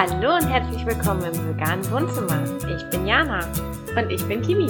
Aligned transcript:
Hallo 0.00 0.36
und 0.36 0.46
herzlich 0.48 0.86
willkommen 0.86 1.24
im 1.24 1.48
veganen 1.48 1.90
Wohnzimmer. 1.90 2.44
Ich 2.72 2.88
bin 2.88 3.04
Jana. 3.04 3.44
Und 3.96 4.08
ich 4.12 4.24
bin 4.28 4.40
Kimi. 4.42 4.68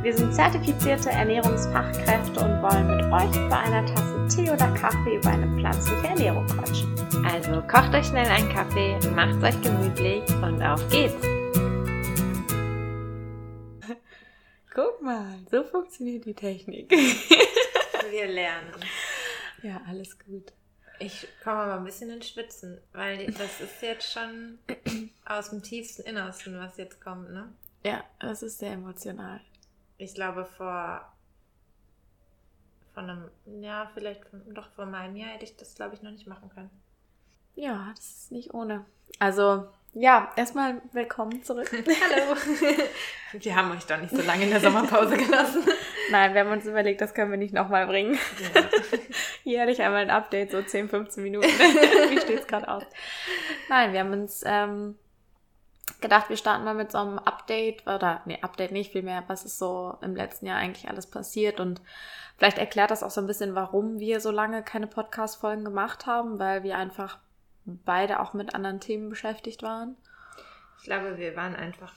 Wir 0.00 0.16
sind 0.16 0.32
zertifizierte 0.32 1.10
Ernährungsfachkräfte 1.10 2.38
und 2.38 2.62
wollen 2.62 2.86
mit 2.86 3.04
euch 3.06 3.48
bei 3.48 3.56
einer 3.56 3.84
Tasse 3.84 4.28
Tee 4.28 4.48
oder 4.48 4.72
Kaffee 4.74 5.16
über 5.16 5.30
eine 5.30 5.48
pflanzliche 5.58 6.06
Ernährung 6.06 6.46
quatschen. 6.46 6.94
Also 7.24 7.60
kocht 7.62 7.92
euch 7.92 8.06
schnell 8.06 8.28
einen 8.28 8.48
Kaffee, 8.48 8.96
macht 9.12 9.42
euch 9.42 9.60
gemütlich 9.60 10.22
und 10.40 10.62
auf 10.62 10.88
geht's. 10.88 11.20
Guck 14.72 15.02
mal, 15.02 15.34
so 15.50 15.64
funktioniert 15.64 16.26
die 16.26 16.34
Technik. 16.34 16.92
Wir 16.92 18.28
lernen. 18.28 18.70
Ja, 19.64 19.80
alles 19.88 20.16
gut. 20.16 20.52
Ich 21.00 21.26
komme 21.42 21.66
mal 21.66 21.78
ein 21.78 21.84
bisschen 21.84 22.10
ins 22.10 22.28
Schwitzen, 22.28 22.78
weil 22.92 23.26
das 23.32 23.60
ist 23.60 23.80
jetzt 23.80 24.12
schon 24.12 24.58
aus 25.24 25.48
dem 25.48 25.62
tiefsten 25.62 26.02
Innersten, 26.02 26.58
was 26.58 26.76
jetzt 26.76 27.00
kommt, 27.00 27.30
ne? 27.30 27.50
Ja, 27.82 28.04
das 28.18 28.42
ist 28.42 28.58
sehr 28.58 28.72
emotional. 28.72 29.40
Ich 29.96 30.14
glaube, 30.14 30.44
vor, 30.44 31.10
vor 32.92 33.02
einem, 33.02 33.30
ja, 33.62 33.90
vielleicht 33.94 34.26
doch 34.48 34.68
vor 34.72 34.86
einem 34.86 35.16
Jahr 35.16 35.30
hätte 35.30 35.44
ich 35.44 35.56
das, 35.56 35.74
glaube 35.74 35.94
ich, 35.94 36.02
noch 36.02 36.10
nicht 36.10 36.26
machen 36.26 36.50
können. 36.50 36.70
Ja, 37.54 37.92
das 37.96 38.04
ist 38.04 38.32
nicht 38.32 38.52
ohne. 38.52 38.84
Also, 39.18 39.68
ja, 39.92 40.30
erstmal 40.36 40.80
willkommen 40.92 41.42
zurück. 41.42 41.70
Hallo. 41.72 42.36
wir 43.32 43.56
haben 43.56 43.72
euch 43.72 43.84
doch 43.86 43.98
nicht 43.98 44.14
so 44.14 44.22
lange 44.22 44.44
in 44.44 44.50
der 44.50 44.60
Sommerpause 44.60 45.16
gelassen. 45.16 45.64
Nein, 46.10 46.32
wir 46.34 46.42
haben 46.42 46.52
uns 46.52 46.66
überlegt, 46.66 47.00
das 47.00 47.14
können 47.14 47.30
wir 47.30 47.38
nicht 47.38 47.54
nochmal 47.54 47.86
bringen. 47.86 48.18
Ja. 48.54 48.62
Jährlich 49.44 49.82
einmal 49.82 50.02
ein 50.02 50.10
Update, 50.10 50.52
so 50.52 50.62
10, 50.62 50.88
15 50.88 51.22
Minuten. 51.22 51.48
Wie 51.48 52.20
steht 52.20 52.40
es 52.40 52.46
gerade 52.46 52.68
aus? 52.68 52.84
Nein, 53.68 53.92
wir 53.92 54.00
haben 54.00 54.12
uns 54.12 54.42
ähm, 54.46 54.96
gedacht, 56.00 56.28
wir 56.28 56.36
starten 56.36 56.64
mal 56.64 56.74
mit 56.74 56.92
so 56.92 56.98
einem 56.98 57.18
Update, 57.18 57.82
oder 57.86 58.22
nee, 58.26 58.38
Update 58.42 58.72
nicht, 58.72 58.92
vielmehr, 58.92 59.24
was 59.26 59.44
ist 59.44 59.58
so 59.58 59.96
im 60.02 60.14
letzten 60.14 60.46
Jahr 60.46 60.58
eigentlich 60.58 60.88
alles 60.88 61.08
passiert 61.08 61.58
und 61.58 61.80
vielleicht 62.38 62.58
erklärt 62.58 62.90
das 62.90 63.02
auch 63.02 63.10
so 63.10 63.20
ein 63.20 63.26
bisschen, 63.26 63.54
warum 63.54 63.98
wir 63.98 64.20
so 64.20 64.30
lange 64.30 64.62
keine 64.62 64.86
Podcast-Folgen 64.86 65.64
gemacht 65.64 66.06
haben, 66.06 66.38
weil 66.38 66.62
wir 66.62 66.76
einfach 66.76 67.18
beide 67.64 68.20
auch 68.20 68.34
mit 68.34 68.54
anderen 68.54 68.80
Themen 68.80 69.08
beschäftigt 69.08 69.62
waren. 69.62 69.96
Ich 70.78 70.84
glaube, 70.84 71.18
wir 71.18 71.36
waren 71.36 71.54
einfach 71.54 71.94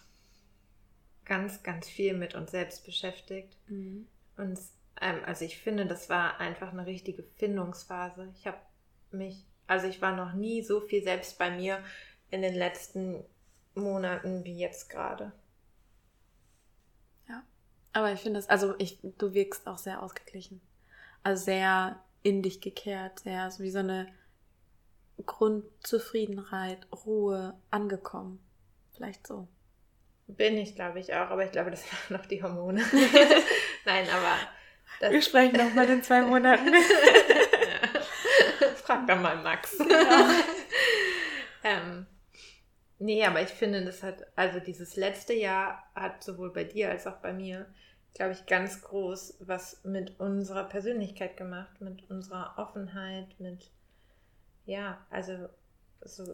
ganz, 1.25 1.63
ganz 1.63 1.87
viel 1.87 2.15
mit 2.15 2.35
uns 2.35 2.51
selbst 2.51 2.85
beschäftigt. 2.85 3.57
Mhm. 3.67 4.07
Und 4.37 4.59
ähm, 5.01 5.21
also 5.25 5.45
ich 5.45 5.57
finde, 5.57 5.85
das 5.85 6.09
war 6.09 6.39
einfach 6.39 6.71
eine 6.71 6.85
richtige 6.85 7.23
Findungsphase. 7.37 8.31
Ich 8.37 8.45
habe 8.45 8.57
mich, 9.11 9.45
also 9.67 9.87
ich 9.87 10.01
war 10.01 10.15
noch 10.15 10.33
nie 10.33 10.61
so 10.63 10.81
viel 10.81 11.03
selbst 11.03 11.37
bei 11.37 11.51
mir 11.51 11.83
in 12.29 12.41
den 12.41 12.55
letzten 12.55 13.23
Monaten 13.75 14.43
wie 14.43 14.57
jetzt 14.57 14.89
gerade. 14.89 15.31
Ja, 17.29 17.43
aber 17.93 18.11
ich 18.11 18.19
finde 18.19 18.39
es, 18.39 18.49
also 18.49 18.75
ich, 18.77 18.99
du 19.17 19.33
wirkst 19.33 19.67
auch 19.67 19.77
sehr 19.77 20.01
ausgeglichen. 20.01 20.61
Also 21.23 21.45
sehr 21.45 22.03
in 22.21 22.41
dich 22.41 22.61
gekehrt, 22.61 23.19
sehr 23.19 23.49
so 23.51 23.63
wie 23.63 23.71
so 23.71 23.79
eine 23.79 24.07
Grundzufriedenheit, 25.25 26.87
Ruhe, 27.05 27.55
angekommen. 27.69 28.39
Vielleicht 28.95 29.27
so. 29.27 29.47
Bin 30.27 30.57
ich, 30.57 30.75
glaube 30.75 30.99
ich, 30.99 31.13
auch, 31.13 31.29
aber 31.29 31.45
ich 31.45 31.51
glaube, 31.51 31.71
das 31.71 31.83
waren 31.91 32.19
noch 32.19 32.25
die 32.25 32.41
Hormone. 32.41 32.81
Nein, 33.85 34.07
aber. 34.09 34.37
Das 34.99 35.11
Wir 35.11 35.21
sprechen 35.21 35.57
noch 35.57 35.73
mal 35.73 35.89
in 35.89 36.03
zwei 36.03 36.21
Monaten. 36.25 36.71
Frag 38.75 39.07
doch 39.07 39.19
mal 39.19 39.37
Max. 39.37 39.77
Genau. 39.77 40.29
ähm, 41.63 42.05
nee, 42.99 43.25
aber 43.25 43.41
ich 43.41 43.49
finde, 43.49 43.83
das 43.83 44.03
hat, 44.03 44.25
also 44.35 44.59
dieses 44.59 44.95
letzte 44.95 45.33
Jahr 45.33 45.83
hat 45.95 46.23
sowohl 46.23 46.51
bei 46.51 46.63
dir 46.63 46.89
als 46.89 47.07
auch 47.07 47.17
bei 47.17 47.33
mir, 47.33 47.65
glaube 48.13 48.33
ich, 48.33 48.45
ganz 48.45 48.81
groß 48.81 49.37
was 49.39 49.83
mit 49.83 50.19
unserer 50.19 50.65
Persönlichkeit 50.65 51.37
gemacht, 51.37 51.81
mit 51.81 52.09
unserer 52.09 52.53
Offenheit, 52.57 53.39
mit, 53.39 53.71
ja, 54.65 55.05
also 55.09 55.49
so. 56.01 56.33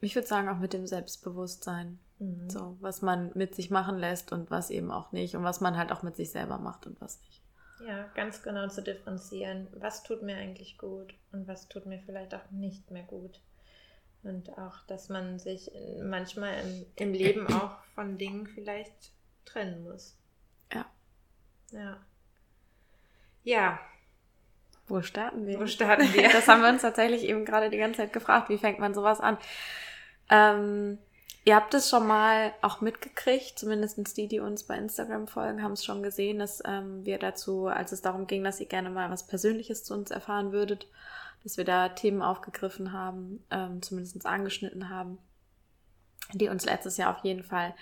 Ich 0.00 0.14
würde 0.14 0.26
sagen, 0.26 0.48
auch 0.48 0.58
mit 0.58 0.72
dem 0.72 0.86
Selbstbewusstsein. 0.86 1.98
Mhm. 2.18 2.50
So, 2.50 2.76
was 2.80 3.02
man 3.02 3.30
mit 3.34 3.54
sich 3.54 3.70
machen 3.70 3.98
lässt 3.98 4.32
und 4.32 4.50
was 4.50 4.70
eben 4.70 4.90
auch 4.90 5.12
nicht 5.12 5.34
und 5.34 5.44
was 5.44 5.60
man 5.60 5.76
halt 5.76 5.92
auch 5.92 6.02
mit 6.02 6.16
sich 6.16 6.30
selber 6.30 6.58
macht 6.58 6.86
und 6.86 7.00
was 7.00 7.20
nicht. 7.20 7.42
Ja, 7.86 8.06
ganz 8.14 8.42
genau 8.42 8.68
zu 8.68 8.82
differenzieren, 8.82 9.66
was 9.72 10.04
tut 10.04 10.22
mir 10.22 10.36
eigentlich 10.36 10.78
gut 10.78 11.14
und 11.32 11.48
was 11.48 11.68
tut 11.68 11.86
mir 11.86 11.98
vielleicht 11.98 12.34
auch 12.34 12.50
nicht 12.50 12.90
mehr 12.90 13.02
gut. 13.02 13.40
Und 14.22 14.56
auch, 14.56 14.86
dass 14.86 15.08
man 15.08 15.40
sich 15.40 15.68
manchmal 16.00 16.54
im, 16.60 16.86
im 16.94 17.12
Leben 17.12 17.46
auch 17.52 17.82
von 17.94 18.18
Dingen 18.18 18.46
vielleicht 18.46 19.12
trennen 19.44 19.82
muss. 19.82 20.16
Ja. 20.72 20.86
Ja. 21.72 21.96
Ja. 23.42 23.80
Wo 24.88 25.02
starten 25.02 25.46
wir? 25.46 25.60
Wo 25.60 25.66
starten 25.66 26.12
wir? 26.12 26.28
Das 26.32 26.48
haben 26.48 26.62
wir 26.62 26.68
uns 26.68 26.82
tatsächlich 26.82 27.24
eben 27.24 27.44
gerade 27.44 27.70
die 27.70 27.78
ganze 27.78 27.98
Zeit 27.98 28.12
gefragt. 28.12 28.48
Wie 28.48 28.58
fängt 28.58 28.78
man 28.78 28.94
sowas 28.94 29.20
an? 29.20 29.38
Ähm, 30.28 30.98
Ihr 31.44 31.56
habt 31.56 31.74
es 31.74 31.90
schon 31.90 32.06
mal 32.06 32.54
auch 32.62 32.80
mitgekriegt, 32.80 33.58
zumindest 33.58 34.16
die, 34.16 34.28
die 34.28 34.38
uns 34.38 34.62
bei 34.62 34.76
Instagram 34.76 35.26
folgen, 35.26 35.62
haben 35.62 35.72
es 35.72 35.84
schon 35.84 36.02
gesehen, 36.02 36.38
dass 36.38 36.62
ähm, 36.64 37.04
wir 37.04 37.18
dazu, 37.18 37.66
als 37.66 37.90
es 37.90 38.00
darum 38.00 38.28
ging, 38.28 38.44
dass 38.44 38.60
ihr 38.60 38.66
gerne 38.66 38.90
mal 38.90 39.10
was 39.10 39.26
Persönliches 39.26 39.82
zu 39.82 39.94
uns 39.94 40.12
erfahren 40.12 40.52
würdet, 40.52 40.86
dass 41.42 41.56
wir 41.56 41.64
da 41.64 41.88
Themen 41.88 42.22
aufgegriffen 42.22 42.92
haben, 42.92 43.44
ähm, 43.50 43.82
zumindest 43.82 44.24
angeschnitten 44.24 44.88
haben, 44.88 45.18
die 46.32 46.48
uns 46.48 46.64
letztes 46.64 46.96
Jahr 46.96 47.10
auf 47.10 47.24
jeden 47.24 47.42
Fall 47.42 47.74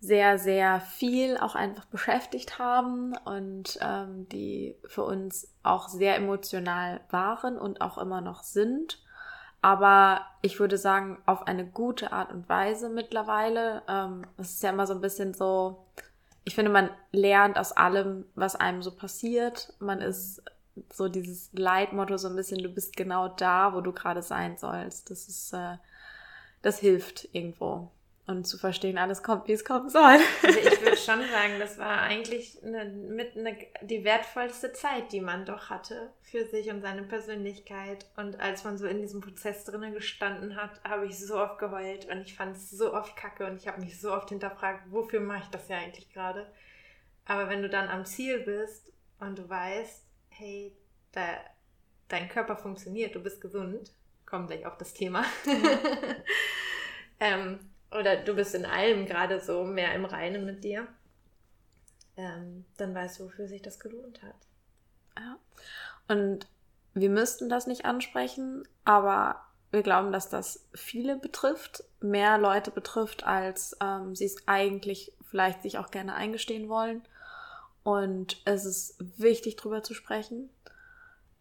sehr, 0.00 0.38
sehr 0.38 0.80
viel 0.80 1.36
auch 1.36 1.54
einfach 1.54 1.84
beschäftigt 1.84 2.58
haben 2.58 3.16
und 3.24 3.78
ähm, 3.82 4.28
die 4.30 4.76
für 4.86 5.04
uns 5.04 5.52
auch 5.62 5.88
sehr 5.88 6.16
emotional 6.16 7.00
waren 7.10 7.58
und 7.58 7.80
auch 7.80 7.98
immer 7.98 8.20
noch 8.20 8.42
sind 8.42 8.98
aber 9.62 10.26
ich 10.42 10.58
würde 10.58 10.78
sagen, 10.78 11.18
auf 11.26 11.46
eine 11.46 11.66
gute 11.66 12.12
Art 12.12 12.32
und 12.32 12.48
Weise 12.48 12.88
mittlerweile. 12.88 13.82
Ähm, 13.88 14.26
es 14.38 14.52
ist 14.52 14.62
ja 14.62 14.70
immer 14.70 14.86
so 14.86 14.94
ein 14.94 15.02
bisschen 15.02 15.34
so, 15.34 15.86
ich 16.44 16.54
finde, 16.54 16.70
man 16.70 16.88
lernt 17.12 17.58
aus 17.58 17.72
allem, 17.72 18.24
was 18.34 18.56
einem 18.56 18.82
so 18.82 18.90
passiert. 18.90 19.74
Man 19.78 20.00
ist 20.00 20.42
so 20.90 21.08
dieses 21.08 21.50
Leitmotto 21.52 22.16
so 22.16 22.28
ein 22.28 22.36
bisschen, 22.36 22.62
du 22.62 22.70
bist 22.70 22.96
genau 22.96 23.28
da, 23.28 23.74
wo 23.74 23.82
du 23.82 23.92
gerade 23.92 24.22
sein 24.22 24.56
sollst. 24.56 25.10
Das 25.10 25.28
ist, 25.28 25.52
äh, 25.52 25.76
das 26.62 26.78
hilft 26.78 27.28
irgendwo 27.34 27.90
und 28.30 28.44
zu 28.44 28.58
verstehen, 28.58 28.96
alles 28.96 29.22
kommt, 29.22 29.48
wie 29.48 29.52
es 29.52 29.64
kommen 29.64 29.88
soll. 29.88 30.18
Also 30.42 30.58
ich 30.58 30.80
würde 30.82 30.96
schon 30.96 31.20
sagen, 31.28 31.58
das 31.58 31.78
war 31.78 32.00
eigentlich 32.00 32.62
eine, 32.62 32.84
mit 32.84 33.36
eine, 33.36 33.56
die 33.82 34.04
wertvollste 34.04 34.72
Zeit, 34.72 35.12
die 35.12 35.20
man 35.20 35.44
doch 35.44 35.68
hatte 35.68 36.12
für 36.22 36.44
sich 36.44 36.70
und 36.70 36.80
seine 36.80 37.02
Persönlichkeit. 37.02 38.06
Und 38.16 38.38
als 38.40 38.64
man 38.64 38.78
so 38.78 38.86
in 38.86 39.00
diesem 39.00 39.20
Prozess 39.20 39.64
drinnen 39.64 39.92
gestanden 39.92 40.56
hat, 40.56 40.82
habe 40.84 41.06
ich 41.06 41.18
so 41.18 41.38
oft 41.38 41.58
geheult 41.58 42.06
und 42.06 42.20
ich 42.20 42.36
fand 42.36 42.56
es 42.56 42.70
so 42.70 42.94
oft 42.94 43.16
kacke 43.16 43.46
und 43.46 43.56
ich 43.56 43.66
habe 43.66 43.80
mich 43.80 44.00
so 44.00 44.12
oft 44.12 44.28
hinterfragt, 44.28 44.84
wofür 44.90 45.20
mache 45.20 45.42
ich 45.42 45.50
das 45.50 45.68
ja 45.68 45.78
eigentlich 45.78 46.10
gerade? 46.12 46.46
Aber 47.24 47.48
wenn 47.48 47.62
du 47.62 47.68
dann 47.68 47.88
am 47.88 48.04
Ziel 48.04 48.40
bist 48.40 48.92
und 49.18 49.38
du 49.38 49.48
weißt, 49.48 50.04
hey, 50.30 50.76
da, 51.12 51.22
dein 52.08 52.28
Körper 52.28 52.56
funktioniert, 52.56 53.14
du 53.14 53.20
bist 53.20 53.40
gesund, 53.40 53.92
kommen 54.24 54.46
gleich 54.46 54.64
auf 54.64 54.78
das 54.78 54.94
Thema. 54.94 55.24
ähm, 57.20 57.69
oder 57.90 58.16
du 58.16 58.34
bist 58.34 58.54
in 58.54 58.64
allem 58.64 59.06
gerade 59.06 59.40
so 59.40 59.64
mehr 59.64 59.94
im 59.94 60.04
Reinen 60.04 60.44
mit 60.44 60.64
dir, 60.64 60.86
ähm, 62.16 62.64
dann 62.76 62.94
weißt 62.94 63.20
du, 63.20 63.24
wofür 63.24 63.48
sich 63.48 63.62
das 63.62 63.80
gelohnt 63.80 64.22
hat. 64.22 64.36
Ja. 65.18 65.38
Und 66.08 66.46
wir 66.94 67.10
müssten 67.10 67.48
das 67.48 67.66
nicht 67.66 67.84
ansprechen, 67.84 68.66
aber 68.84 69.40
wir 69.70 69.82
glauben, 69.82 70.12
dass 70.12 70.28
das 70.28 70.66
viele 70.74 71.16
betrifft, 71.16 71.84
mehr 72.00 72.38
Leute 72.38 72.70
betrifft, 72.70 73.24
als 73.24 73.76
ähm, 73.80 74.16
sie 74.16 74.24
es 74.24 74.36
eigentlich 74.46 75.12
vielleicht 75.30 75.62
sich 75.62 75.78
auch 75.78 75.90
gerne 75.90 76.14
eingestehen 76.14 76.68
wollen. 76.68 77.02
Und 77.84 78.42
es 78.44 78.64
ist 78.64 78.96
wichtig, 79.16 79.56
drüber 79.56 79.82
zu 79.82 79.94
sprechen. 79.94 80.50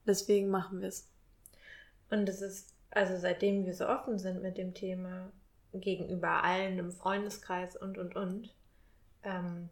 Deswegen 0.05 0.49
machen 0.49 0.81
wir 0.81 0.87
es. 0.87 1.07
Und 2.09 2.29
es 2.29 2.41
ist, 2.41 2.73
also 2.91 3.17
seitdem 3.17 3.65
wir 3.65 3.73
so 3.73 3.87
offen 3.87 4.19
sind 4.19 4.41
mit 4.41 4.57
dem 4.57 4.73
Thema, 4.73 5.31
gegenüber 5.73 6.43
allen 6.43 6.79
im 6.79 6.91
Freundeskreis 6.91 7.75
und, 7.75 7.97
und, 7.97 8.15
und, 8.15 8.55
ähm, 9.23 9.69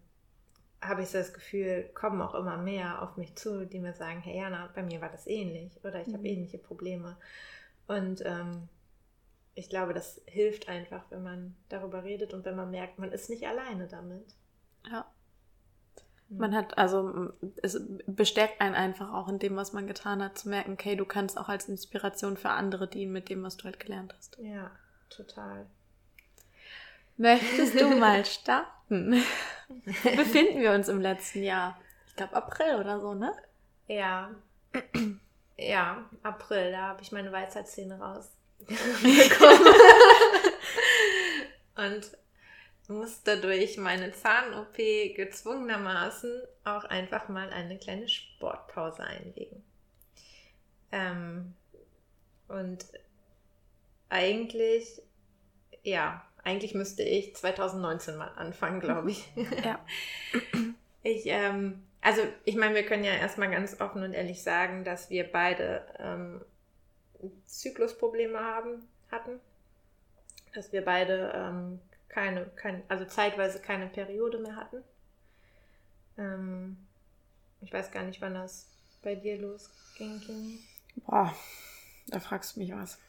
habe 0.81 1.01
ich 1.01 1.09
so 1.09 1.17
das 1.17 1.33
Gefühl, 1.33 1.89
kommen 1.93 2.21
auch 2.21 2.35
immer 2.35 2.57
mehr 2.57 3.01
auf 3.01 3.17
mich 3.17 3.35
zu, 3.35 3.65
die 3.65 3.79
mir 3.79 3.93
sagen, 3.93 4.21
hey 4.21 4.37
Jana, 4.37 4.69
bei 4.75 4.83
mir 4.83 5.01
war 5.01 5.09
das 5.09 5.27
ähnlich 5.27 5.71
oder 5.83 6.01
ich 6.01 6.07
mhm. 6.07 6.13
habe 6.13 6.27
ähnliche 6.27 6.59
Probleme. 6.59 7.17
Und 7.87 8.21
ähm, 8.25 8.69
ich 9.55 9.69
glaube, 9.69 9.93
das 9.93 10.21
hilft 10.27 10.69
einfach, 10.69 11.03
wenn 11.09 11.23
man 11.23 11.55
darüber 11.69 12.03
redet 12.03 12.33
und 12.33 12.45
wenn 12.45 12.55
man 12.55 12.69
merkt, 12.69 12.99
man 12.99 13.11
ist 13.11 13.29
nicht 13.29 13.47
alleine 13.47 13.87
damit. 13.87 14.35
Ja. 14.89 15.05
Mhm. 16.29 16.37
Man 16.37 16.55
hat, 16.55 16.77
also 16.77 17.31
es 17.63 17.81
bestärkt 18.05 18.61
einen 18.61 18.75
einfach 18.75 19.13
auch 19.13 19.29
in 19.29 19.39
dem, 19.39 19.55
was 19.55 19.73
man 19.73 19.87
getan 19.87 20.21
hat, 20.21 20.37
zu 20.37 20.49
merken, 20.49 20.73
okay, 20.73 20.95
du 20.95 21.05
kannst 21.05 21.39
auch 21.39 21.49
als 21.49 21.67
Inspiration 21.69 22.37
für 22.37 22.49
andere 22.49 22.87
dienen 22.87 23.13
mit 23.13 23.29
dem, 23.29 23.41
was 23.43 23.57
du 23.57 23.65
halt 23.65 23.79
gelernt 23.79 24.13
hast. 24.15 24.37
Ja, 24.37 24.71
total. 25.09 25.65
Möchtest 27.17 27.79
du 27.79 27.89
mal 27.89 28.23
starten? 28.25 29.23
Befinden 30.03 30.61
wir 30.61 30.71
uns 30.71 30.87
im 30.87 31.01
letzten 31.01 31.43
Jahr? 31.43 31.79
Ich 32.07 32.15
glaube 32.15 32.35
April 32.35 32.75
oder 32.79 32.99
so, 32.99 33.13
ne? 33.13 33.33
Ja. 33.87 34.31
Ja, 35.57 36.07
April, 36.21 36.71
da 36.71 36.89
habe 36.89 37.01
ich 37.01 37.11
meine 37.11 37.31
Weisheitszähne 37.31 37.99
raus. 37.99 38.31
und 41.75 42.11
musste 42.87 43.41
durch 43.41 43.77
meine 43.77 44.13
Zahn-OP 44.13 44.77
gezwungenermaßen 45.15 46.43
auch 46.63 46.83
einfach 46.85 47.27
mal 47.27 47.49
eine 47.49 47.77
kleine 47.77 48.07
Sportpause 48.07 49.03
einlegen. 49.03 49.63
Ähm, 50.91 51.55
und 52.47 52.85
eigentlich, 54.09 55.01
ja, 55.83 56.26
eigentlich 56.47 56.73
müsste 56.73 57.03
ich 57.03 57.35
2019 57.35 58.15
mal 58.15 58.29
anfangen, 58.29 58.79
glaube 58.79 59.11
ich. 59.11 59.27
ja. 59.63 59.79
Ich, 61.03 61.25
ähm, 61.27 61.83
also 62.01 62.21
ich 62.43 62.57
meine, 62.57 62.75
wir 62.75 62.85
können 62.85 63.05
ja 63.05 63.13
erstmal 63.13 63.49
ganz 63.49 63.79
offen 63.79 64.03
und 64.03 64.13
ehrlich 64.13 64.43
sagen, 64.43 64.83
dass 64.83 65.09
wir 65.09 65.31
beide 65.31 65.85
ähm, 65.99 66.41
Zyklusprobleme 67.45 68.37
haben, 68.37 68.85
hatten. 69.09 69.39
Dass 70.53 70.73
wir 70.73 70.83
beide 70.83 71.31
ähm, 71.33 71.79
keine, 72.09 72.45
kein, 72.57 72.83
also 72.89 73.05
zeitweise 73.05 73.61
keine 73.61 73.87
Periode 73.87 74.39
mehr 74.39 74.57
hatten. 74.57 74.83
Ähm, 76.17 76.77
ich 77.61 77.71
weiß 77.71 77.91
gar 77.91 78.03
nicht, 78.03 78.19
wann 78.19 78.33
das 78.33 78.67
bei 79.01 79.15
dir 79.15 79.37
losging. 79.37 80.59
Boah, 81.05 81.33
da 82.07 82.19
fragst 82.19 82.55
du 82.55 82.59
mich 82.59 82.73
was. 82.73 82.99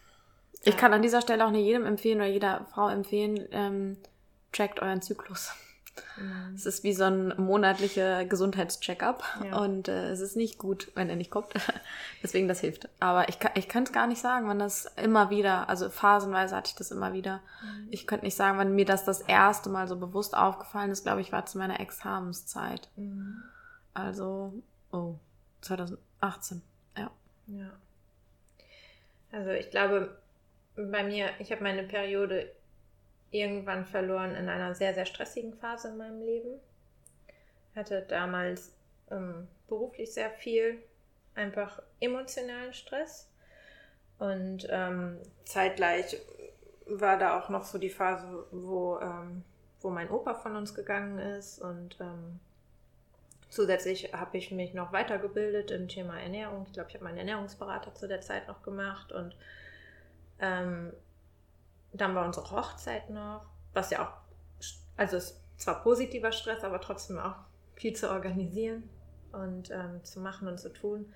Ich 0.64 0.76
kann 0.76 0.92
an 0.92 1.02
dieser 1.02 1.20
Stelle 1.20 1.46
auch 1.46 1.50
nicht 1.50 1.64
jedem 1.64 1.86
empfehlen 1.86 2.18
oder 2.18 2.28
jeder 2.28 2.66
Frau 2.72 2.88
empfehlen, 2.88 3.46
ähm, 3.52 3.96
trackt 4.52 4.80
euren 4.80 5.02
Zyklus. 5.02 5.52
Mhm. 6.16 6.54
Es 6.54 6.66
ist 6.66 6.84
wie 6.84 6.92
so 6.92 7.04
ein 7.04 7.34
monatlicher 7.36 8.24
Gesundheitscheckup 8.24 9.22
ja. 9.44 9.58
und 9.58 9.88
äh, 9.88 10.10
es 10.10 10.20
ist 10.20 10.36
nicht 10.36 10.58
gut, 10.58 10.90
wenn 10.94 11.08
er 11.08 11.16
nicht 11.16 11.30
kommt. 11.30 11.52
Deswegen 12.22 12.48
das 12.48 12.60
hilft. 12.60 12.88
Aber 13.00 13.28
ich, 13.28 13.38
ich 13.54 13.68
könnte 13.68 13.92
gar 13.92 14.06
nicht 14.06 14.20
sagen, 14.20 14.48
wann 14.48 14.58
das 14.58 14.86
immer 14.96 15.30
wieder, 15.30 15.68
also 15.68 15.90
phasenweise 15.90 16.56
hatte 16.56 16.70
ich 16.70 16.76
das 16.76 16.90
immer 16.90 17.12
wieder. 17.12 17.40
Mhm. 17.62 17.88
Ich 17.90 18.06
könnte 18.06 18.24
nicht 18.24 18.36
sagen, 18.36 18.58
wann 18.58 18.74
mir 18.74 18.84
das 18.84 19.04
das 19.04 19.20
erste 19.20 19.70
Mal 19.70 19.88
so 19.88 19.96
bewusst 19.96 20.36
aufgefallen 20.36 20.90
ist, 20.90 21.04
glaube 21.04 21.20
ich, 21.20 21.32
war 21.32 21.46
zu 21.46 21.58
meiner 21.58 21.80
Examenszeit. 21.80 22.88
Mhm. 22.96 23.42
Also, 23.94 24.52
oh, 24.92 25.14
2018, 25.62 26.62
ja. 26.96 27.10
Ja. 27.48 27.70
Also 29.30 29.50
ich 29.50 29.70
glaube, 29.70 30.16
bei 30.86 31.02
mir, 31.02 31.30
ich 31.38 31.50
habe 31.50 31.62
meine 31.62 31.82
Periode 31.82 32.52
irgendwann 33.30 33.84
verloren 33.84 34.34
in 34.34 34.48
einer 34.48 34.74
sehr, 34.74 34.94
sehr 34.94 35.06
stressigen 35.06 35.54
Phase 35.54 35.88
in 35.88 35.96
meinem 35.96 36.22
Leben. 36.22 36.60
Ich 37.70 37.76
hatte 37.76 38.02
damals 38.02 38.72
ähm, 39.10 39.48
beruflich 39.68 40.12
sehr 40.12 40.30
viel, 40.30 40.78
einfach 41.34 41.82
emotionalen 42.00 42.72
Stress. 42.72 43.30
Und 44.18 44.66
ähm, 44.70 45.18
zeitgleich 45.44 46.16
war 46.86 47.18
da 47.18 47.38
auch 47.38 47.48
noch 47.48 47.64
so 47.64 47.78
die 47.78 47.90
Phase, 47.90 48.46
wo, 48.50 48.98
ähm, 48.98 49.44
wo 49.80 49.90
mein 49.90 50.10
Opa 50.10 50.34
von 50.34 50.56
uns 50.56 50.74
gegangen 50.74 51.18
ist. 51.18 51.60
Und 51.60 51.98
ähm, 52.00 52.40
zusätzlich 53.50 54.12
habe 54.14 54.38
ich 54.38 54.50
mich 54.50 54.74
noch 54.74 54.92
weitergebildet 54.92 55.70
im 55.70 55.88
Thema 55.88 56.18
Ernährung. 56.20 56.64
Ich 56.66 56.72
glaube, 56.72 56.88
ich 56.88 56.94
habe 56.94 57.04
meinen 57.04 57.18
Ernährungsberater 57.18 57.94
zu 57.94 58.08
der 58.08 58.20
Zeit 58.20 58.48
noch 58.48 58.62
gemacht 58.62 59.12
und 59.12 59.36
ähm, 60.40 60.92
dann 61.92 62.14
war 62.14 62.26
unsere 62.26 62.50
Hochzeit 62.50 63.10
noch, 63.10 63.46
was 63.72 63.90
ja 63.90 64.06
auch, 64.06 64.12
also 64.96 65.16
es 65.16 65.30
ist 65.30 65.40
zwar 65.56 65.82
positiver 65.82 66.32
Stress, 66.32 66.64
aber 66.64 66.80
trotzdem 66.80 67.18
auch 67.18 67.36
viel 67.74 67.94
zu 67.94 68.10
organisieren 68.10 68.88
und 69.32 69.70
ähm, 69.70 70.02
zu 70.04 70.20
machen 70.20 70.48
und 70.48 70.58
zu 70.58 70.72
tun. 70.72 71.12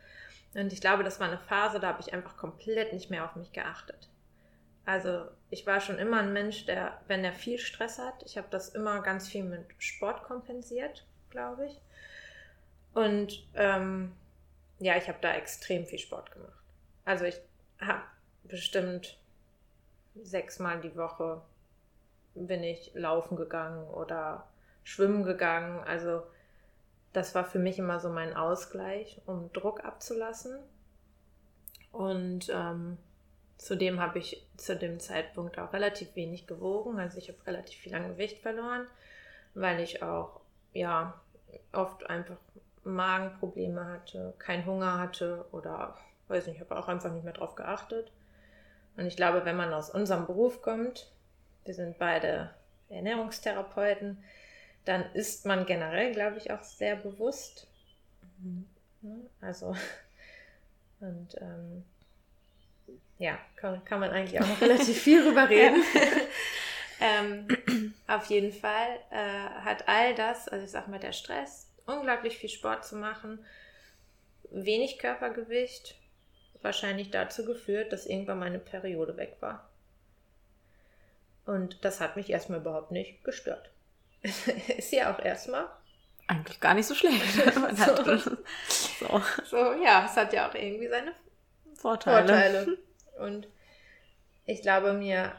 Und 0.55 0.73
ich 0.73 0.81
glaube, 0.81 1.05
das 1.05 1.21
war 1.21 1.29
eine 1.29 1.39
Phase, 1.39 1.81
da 1.81 1.89
habe 1.89 2.01
ich 2.01 2.13
einfach 2.13 2.37
komplett 2.37 2.93
nicht 2.93 3.11
mehr 3.11 3.25
auf 3.25 3.37
mich 3.37 3.53
geachtet. 3.53 4.09
Also 4.85 5.27
ich 5.51 5.67
war 5.67 5.81
schon 5.81 5.99
immer 5.99 6.19
ein 6.19 6.33
Mensch, 6.33 6.67
der, 6.67 7.01
wenn 7.07 7.25
er 7.25 7.33
viel 7.33 7.59
Stress 7.59 7.99
hat, 7.99 8.23
ich 8.25 8.37
habe 8.37 8.49
das 8.51 8.71
immer 8.71 9.01
ganz 9.01 9.29
viel 9.29 9.45
mit 9.45 9.65
Sport 9.79 10.25
kompensiert, 10.25 11.07
glaube 11.31 11.67
ich. 11.67 11.81
Und 12.93 13.47
ähm, 13.55 14.13
ja, 14.81 14.97
ich 14.97 15.09
habe 15.09 15.19
da 15.21 15.35
extrem 15.35 15.87
viel 15.87 16.01
Sport 16.01 16.33
gemacht. 16.33 16.63
Also 17.05 17.25
ich 17.25 17.41
habe 17.81 18.03
bestimmt 18.45 19.19
sechsmal 20.15 20.81
die 20.81 20.97
Woche 20.97 21.43
bin 22.35 22.63
ich 22.63 22.93
laufen 22.95 23.37
gegangen 23.37 23.87
oder 23.89 24.47
schwimmen 24.85 25.23
gegangen. 25.25 25.81
Also 25.85 26.23
das 27.13 27.35
war 27.35 27.45
für 27.45 27.59
mich 27.59 27.79
immer 27.79 28.01
so 28.01 28.09
mein 28.09 28.35
Ausgleich, 28.35 29.21
um 29.27 29.53
Druck 29.53 29.85
abzulassen. 29.85 30.59
Und 31.91 32.49
ähm, 32.51 32.97
zudem 33.59 34.01
habe 34.01 34.19
ich 34.19 34.47
zu 34.57 34.77
dem 34.77 34.99
Zeitpunkt 34.99 35.59
auch 35.59 35.73
relativ 35.73 36.15
wenig 36.17 36.47
gewogen. 36.47 36.99
Also 36.99 37.19
ich 37.19 37.29
habe 37.29 37.47
relativ 37.47 37.79
viel 37.79 37.95
an 37.95 38.09
Gewicht 38.09 38.39
verloren, 38.39 38.87
weil 39.55 39.81
ich 39.81 40.03
auch 40.03 40.41
ja 40.73 41.21
oft 41.73 42.09
einfach 42.09 42.39
Magenprobleme 42.85 43.85
hatte, 43.85 44.35
keinen 44.39 44.67
Hunger 44.67 44.99
hatte 44.99 45.45
oder 45.53 45.97
weiß 46.29 46.47
nicht, 46.47 46.57
ich 46.57 46.61
habe 46.63 46.79
auch 46.79 46.89
einfach 46.89 47.13
nicht 47.13 47.25
mehr 47.25 47.35
drauf 47.35 47.55
geachtet. 47.55 48.11
Und 48.97 49.07
ich 49.07 49.17
glaube, 49.17 49.45
wenn 49.45 49.57
man 49.57 49.73
aus 49.73 49.91
unserem 49.91 50.27
Beruf 50.27 50.63
kommt, 50.63 51.11
wir 51.65 51.75
sind 51.75 51.99
beide 51.99 52.51
Ernährungstherapeuten, 52.89 54.23
dann 54.85 55.05
ist 55.15 55.47
man 55.47 55.65
generell, 55.67 56.13
glaube 56.13 56.39
ich, 56.39 56.51
auch 56.51 56.63
sehr 56.63 56.97
bewusst. 56.97 57.67
Mhm. 58.39 58.67
Also, 59.41 59.77
und 61.01 61.37
ähm, 61.41 61.85
ja, 63.19 63.39
kann, 63.57 63.85
kann 63.85 64.01
man 64.01 64.11
eigentlich 64.11 64.41
auch 64.41 64.49
noch 64.49 64.61
relativ 64.61 65.01
viel 65.01 65.23
drüber 65.23 65.49
reden. 65.49 65.83
ähm, 67.01 67.95
auf 68.07 68.27
jeden 68.27 68.53
Fall 68.53 68.99
äh, 69.11 69.65
hat 69.65 69.89
all 69.89 70.15
das, 70.15 70.49
also 70.49 70.65
ich 70.65 70.71
sag 70.71 70.89
mal, 70.89 70.99
der 70.99 71.13
Stress, 71.13 71.69
unglaublich 71.87 72.39
viel 72.39 72.51
Sport 72.51 72.85
zu 72.85 72.97
machen, 72.97 73.45
wenig 74.51 74.99
Körpergewicht, 74.99 75.97
wahrscheinlich 76.63 77.11
dazu 77.11 77.45
geführt, 77.45 77.93
dass 77.93 78.07
irgendwann 78.07 78.39
meine 78.39 78.59
Periode 78.59 79.17
weg 79.17 79.37
war. 79.41 79.69
Und 81.45 81.85
das 81.85 82.01
hat 82.01 82.17
mich 82.17 82.31
erstmal 82.31 82.61
überhaupt 82.61 82.93
nicht 82.93 83.25
gestört. 83.25 83.71
ist 84.77 84.93
ja 84.93 85.13
auch 85.13 85.19
erstmal. 85.19 85.67
Eigentlich 86.29 86.61
gar 86.61 86.75
nicht 86.75 86.87
so 86.87 86.95
schlecht. 86.95 87.35
so. 87.35 88.19
so. 88.69 89.23
so, 89.45 89.73
ja, 89.83 90.07
es 90.07 90.17
hat 90.17 90.33
ja 90.33 90.49
auch 90.49 90.55
irgendwie 90.55 90.89
seine 90.89 91.13
Vorteile. 91.75 92.29
Vorteile. 92.29 92.79
Und 93.19 93.49
ich 94.47 94.63
glaube, 94.63 94.93
mir, 94.93 95.33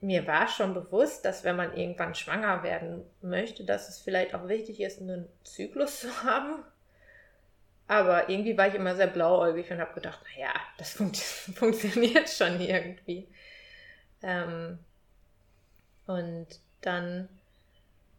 mir 0.00 0.26
war 0.26 0.48
schon 0.48 0.72
bewusst, 0.74 1.24
dass 1.24 1.44
wenn 1.44 1.56
man 1.56 1.76
irgendwann 1.76 2.14
schwanger 2.14 2.62
werden 2.62 3.04
möchte, 3.20 3.64
dass 3.64 3.88
es 3.88 3.98
vielleicht 3.98 4.34
auch 4.34 4.48
wichtig 4.48 4.80
ist, 4.80 5.00
einen 5.00 5.28
Zyklus 5.44 6.00
zu 6.00 6.22
haben. 6.24 6.64
Aber 7.86 8.28
irgendwie 8.30 8.56
war 8.56 8.68
ich 8.68 8.74
immer 8.74 8.96
sehr 8.96 9.08
blauäugig 9.08 9.70
und 9.70 9.78
habe 9.78 9.94
gedacht, 9.94 10.20
naja, 10.34 10.52
das 10.78 10.92
funkt 10.92 11.16
funktioniert 11.56 12.28
schon 12.30 12.60
irgendwie. 12.60 13.28
Ähm, 14.22 14.78
und 16.06 16.46
dann, 16.80 17.28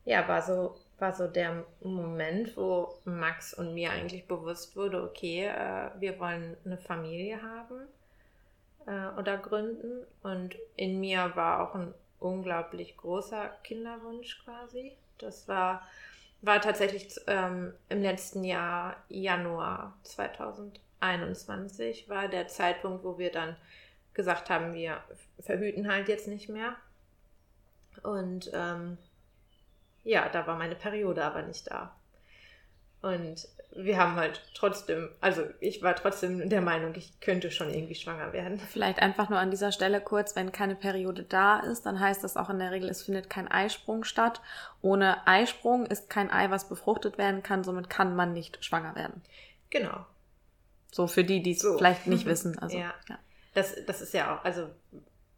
ja, 0.05 0.27
war 0.27 0.41
so, 0.41 0.75
war 0.99 1.13
so 1.13 1.27
der 1.27 1.65
Moment, 1.81 2.55
wo 2.55 2.99
Max 3.05 3.53
und 3.53 3.73
mir 3.73 3.91
eigentlich 3.91 4.27
bewusst 4.27 4.75
wurde, 4.75 5.03
okay, 5.03 5.45
äh, 5.45 5.89
wir 5.99 6.19
wollen 6.19 6.55
eine 6.63 6.77
Familie 6.77 7.41
haben 7.41 7.87
äh, 8.85 9.19
oder 9.19 9.37
gründen. 9.37 10.05
Und 10.21 10.55
in 10.75 10.99
mir 10.99 11.31
war 11.35 11.67
auch 11.67 11.75
ein 11.75 11.93
unglaublich 12.19 12.97
großer 12.97 13.49
Kinderwunsch 13.63 14.43
quasi. 14.43 14.93
Das 15.17 15.47
war 15.47 15.87
war 16.45 16.61
tatsächlich 16.61 17.19
ähm, 17.27 17.73
im 17.89 18.01
letzten 18.01 18.43
Jahr, 18.43 18.97
Januar 19.09 19.97
2021, 20.03 22.07
war 22.07 22.27
der 22.27 22.47
Zeitpunkt, 22.47 23.03
wo 23.03 23.17
wir 23.17 23.31
dann 23.31 23.55
gesagt 24.13 24.49
haben, 24.49 24.73
wir 24.73 25.01
verhüten 25.39 25.91
halt 25.91 26.07
jetzt 26.07 26.27
nicht 26.27 26.49
mehr. 26.49 26.75
Und 28.03 28.51
ähm, 28.53 28.97
ja, 30.03 30.29
da 30.29 30.45
war 30.45 30.57
meine 30.57 30.75
Periode 30.75 31.25
aber 31.25 31.41
nicht 31.41 31.71
da. 31.71 31.95
Und 33.01 33.47
wir 33.75 33.97
haben 33.97 34.15
halt 34.15 34.41
trotzdem, 34.53 35.09
also 35.19 35.43
ich 35.59 35.83
war 35.83 35.95
trotzdem 35.95 36.49
der 36.49 36.61
Meinung, 36.61 36.95
ich 36.95 37.19
könnte 37.19 37.51
schon 37.51 37.69
irgendwie 37.69 37.95
schwanger 37.95 38.31
werden. 38.31 38.57
Vielleicht 38.57 39.01
einfach 39.01 39.29
nur 39.29 39.37
an 39.37 39.51
dieser 39.51 39.73
Stelle 39.73 39.99
kurz, 39.99 40.35
wenn 40.35 40.53
keine 40.53 40.75
Periode 40.75 41.23
da 41.23 41.59
ist, 41.59 41.85
dann 41.85 41.99
heißt 41.99 42.23
das 42.23 42.37
auch 42.37 42.49
in 42.49 42.59
der 42.59 42.71
Regel, 42.71 42.89
es 42.89 43.03
findet 43.03 43.29
kein 43.29 43.49
Eisprung 43.49 44.05
statt. 44.05 44.41
Ohne 44.81 45.27
Eisprung 45.27 45.85
ist 45.85 46.09
kein 46.09 46.31
Ei, 46.31 46.49
was 46.49 46.69
befruchtet 46.69 47.17
werden 47.17 47.43
kann, 47.43 47.65
somit 47.65 47.89
kann 47.89 48.15
man 48.15 48.31
nicht 48.31 48.63
schwanger 48.63 48.95
werden. 48.95 49.21
Genau. 49.69 50.05
So 50.91 51.07
für 51.07 51.25
die, 51.25 51.43
die 51.43 51.51
es 51.51 51.59
so. 51.59 51.77
vielleicht 51.77 52.07
nicht 52.07 52.25
wissen. 52.25 52.57
Also, 52.57 52.77
ja. 52.77 52.93
ja. 53.09 53.19
Das, 53.53 53.75
das 53.85 54.01
ist 54.01 54.13
ja 54.13 54.35
auch, 54.35 54.45
also 54.45 54.69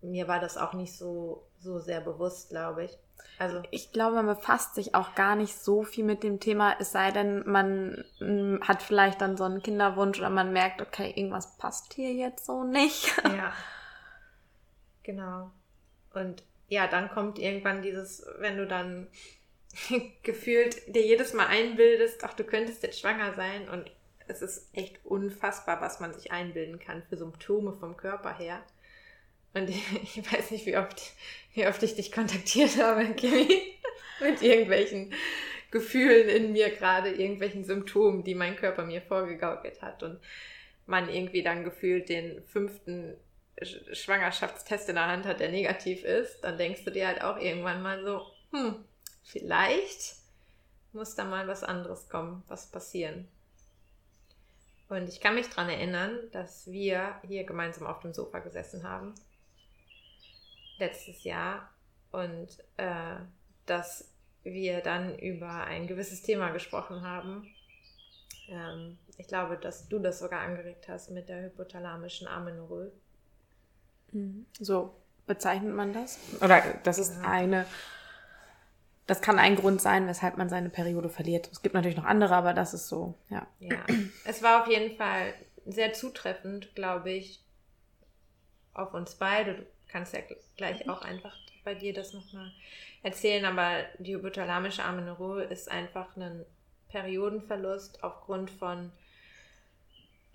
mir 0.02 0.28
war 0.28 0.40
das 0.40 0.58
auch 0.58 0.74
nicht 0.74 0.96
so, 0.96 1.48
so 1.60 1.80
sehr 1.80 2.02
bewusst, 2.02 2.50
glaube 2.50 2.86
ich. 2.86 2.98
Also 3.40 3.62
ich 3.70 3.92
glaube, 3.92 4.16
man 4.16 4.26
befasst 4.26 4.76
sich 4.76 4.96
auch 4.96 5.14
gar 5.14 5.36
nicht 5.36 5.56
so 5.56 5.84
viel 5.84 6.04
mit 6.04 6.24
dem 6.24 6.40
Thema, 6.40 6.76
es 6.80 6.92
sei 6.92 7.12
denn, 7.12 7.48
man 7.48 8.04
mm, 8.20 8.62
hat 8.62 8.82
vielleicht 8.82 9.22
dann 9.22 9.38
so 9.38 9.44
einen 9.44 9.62
Kinderwunsch 9.62 10.18
oder 10.18 10.32
man 10.32 10.54
merkt, 10.54 10.82
okay, 10.82 11.14
irgendwas 11.16 11.58
passt 11.58 11.94
hier 11.94 12.14
jetzt 12.14 12.46
so 12.46 12.64
nicht. 12.64 13.14
Ja. 13.24 13.54
Genau. 15.04 15.52
Und 16.14 16.44
ja, 16.68 16.88
dann 16.88 17.10
kommt 17.10 17.40
irgendwann 17.40 17.82
dieses, 17.82 18.26
wenn 18.40 18.58
du 18.58 18.68
dann 18.68 19.08
gefühlt 20.24 20.94
dir 20.94 21.06
jedes 21.06 21.34
Mal 21.34 21.48
einbildest, 21.48 22.24
ach, 22.24 22.34
du 22.34 22.44
könntest 22.44 22.84
jetzt 22.84 23.00
schwanger 23.00 23.34
sein 23.34 23.70
und 23.70 23.90
es 24.28 24.42
ist 24.42 24.68
echt 24.74 25.00
unfassbar, 25.06 25.80
was 25.80 26.00
man 26.00 26.14
sich 26.14 26.32
einbilden 26.32 26.80
kann 26.80 27.04
für 27.04 27.16
Symptome 27.16 27.74
vom 27.74 27.96
Körper 27.96 28.34
her. 28.34 28.62
Und 29.54 29.70
ich, 29.70 30.32
weiß 30.32 30.52
nicht, 30.52 30.66
wie 30.66 30.78
oft, 30.78 31.02
wie 31.54 31.68
oft 31.68 31.82
ich 31.84 31.96
dich 31.96 32.12
kontaktiert 32.12 32.78
habe, 32.78 33.06
Kimi, 33.14 33.62
mit 34.22 34.42
irgendwelchen 34.42 35.14
Gefühlen 35.72 36.30
in 36.30 36.54
mir 36.54 36.70
gerade, 36.70 37.12
irgendwelchen 37.12 37.66
Symptomen, 37.66 38.24
die 38.24 38.36
mein 38.36 38.56
Körper 38.56 38.86
mir 38.86 39.02
vorgegaukelt 39.02 39.82
hat. 39.82 40.04
Und 40.04 40.20
man 40.86 41.10
irgendwie 41.10 41.44
dann 41.44 41.64
gefühlt 41.64 42.10
den 42.10 42.42
fünften 42.46 43.18
Schwangerschaftstest 43.62 44.90
in 44.90 44.96
der 44.96 45.08
Hand 45.08 45.26
hat, 45.26 45.40
der 45.40 45.50
negativ 45.50 46.04
ist, 46.04 46.42
dann 46.42 46.58
denkst 46.58 46.84
du 46.86 46.92
dir 46.92 47.08
halt 47.08 47.22
auch 47.22 47.38
irgendwann 47.38 47.82
mal 47.82 48.04
so, 48.04 48.22
hm, 48.52 48.86
vielleicht 49.24 50.16
muss 50.94 51.16
da 51.16 51.26
mal 51.26 51.48
was 51.48 51.64
anderes 51.64 52.08
kommen, 52.08 52.44
was 52.48 52.72
passieren. 52.72 53.28
Und 54.90 55.10
ich 55.10 55.20
kann 55.20 55.36
mich 55.36 55.50
daran 55.50 55.70
erinnern, 55.70 56.18
dass 56.32 56.68
wir 56.68 57.20
hier 57.28 57.44
gemeinsam 57.44 57.88
auf 57.88 58.00
dem 58.00 58.14
Sofa 58.14 58.40
gesessen 58.40 58.84
haben, 58.84 59.14
letztes 60.80 61.24
Jahr, 61.24 61.70
und 62.12 62.48
äh, 62.78 63.16
dass 63.66 64.12
wir 64.44 64.82
dann 64.82 65.18
über 65.20 65.66
ein 65.66 65.88
gewisses 65.88 66.22
Thema 66.22 66.50
gesprochen 66.50 67.02
haben. 67.02 67.48
Ähm, 68.50 68.98
ich 69.18 69.28
glaube, 69.28 69.58
dass 69.58 69.90
du 69.90 70.00
das 70.00 70.20
sogar 70.20 70.42
angeregt 70.42 70.88
hast 70.88 71.12
mit 71.12 71.28
der 71.28 71.44
hypothalamischen 71.44 72.28
Amenorrhoe. 72.28 72.92
Mhm. 74.14 74.46
So 74.60 74.96
bezeichnet 75.26 75.76
man 75.76 75.92
das? 75.92 76.18
Oder 76.42 76.64
das 76.84 76.98
ist 76.98 77.16
ja. 77.16 77.30
eine 77.30 77.66
das 79.08 79.22
kann 79.22 79.40
ein 79.40 79.56
Grund 79.56 79.82
sein, 79.82 80.06
weshalb 80.06 80.38
man 80.38 80.50
seine 80.50 80.70
Periode 80.70 81.10
verliert. 81.10 81.50
Es 81.52 81.62
gibt 81.62 81.74
natürlich 81.74 81.96
noch 81.96 82.04
andere, 82.04 82.36
aber 82.36 82.54
das 82.54 82.74
ist 82.74 82.90
so, 82.90 83.16
ja. 83.30 83.48
Ja, 83.60 83.78
es 84.26 84.44
war 84.44 84.62
auf 84.62 84.68
jeden 84.68 84.98
Fall 84.98 85.34
sehr 85.66 85.94
zutreffend, 85.94 86.76
glaube 86.76 87.12
ich, 87.12 87.42
auf 88.74 88.94
uns 88.94 89.16
beide. 89.16 89.66
Kannst 89.98 90.14
ja 90.14 90.20
gleich 90.58 90.88
auch 90.88 91.02
einfach 91.02 91.36
bei 91.64 91.74
dir 91.74 91.92
das 91.92 92.14
nochmal 92.14 92.52
erzählen, 93.02 93.46
aber 93.46 93.84
die 93.98 94.14
hypothalamische 94.14 94.84
Amenorrhoe 94.84 95.46
ist 95.46 95.72
einfach 95.72 96.16
ein 96.16 96.46
Periodenverlust 96.90 98.04
aufgrund 98.04 98.52
von 98.52 98.92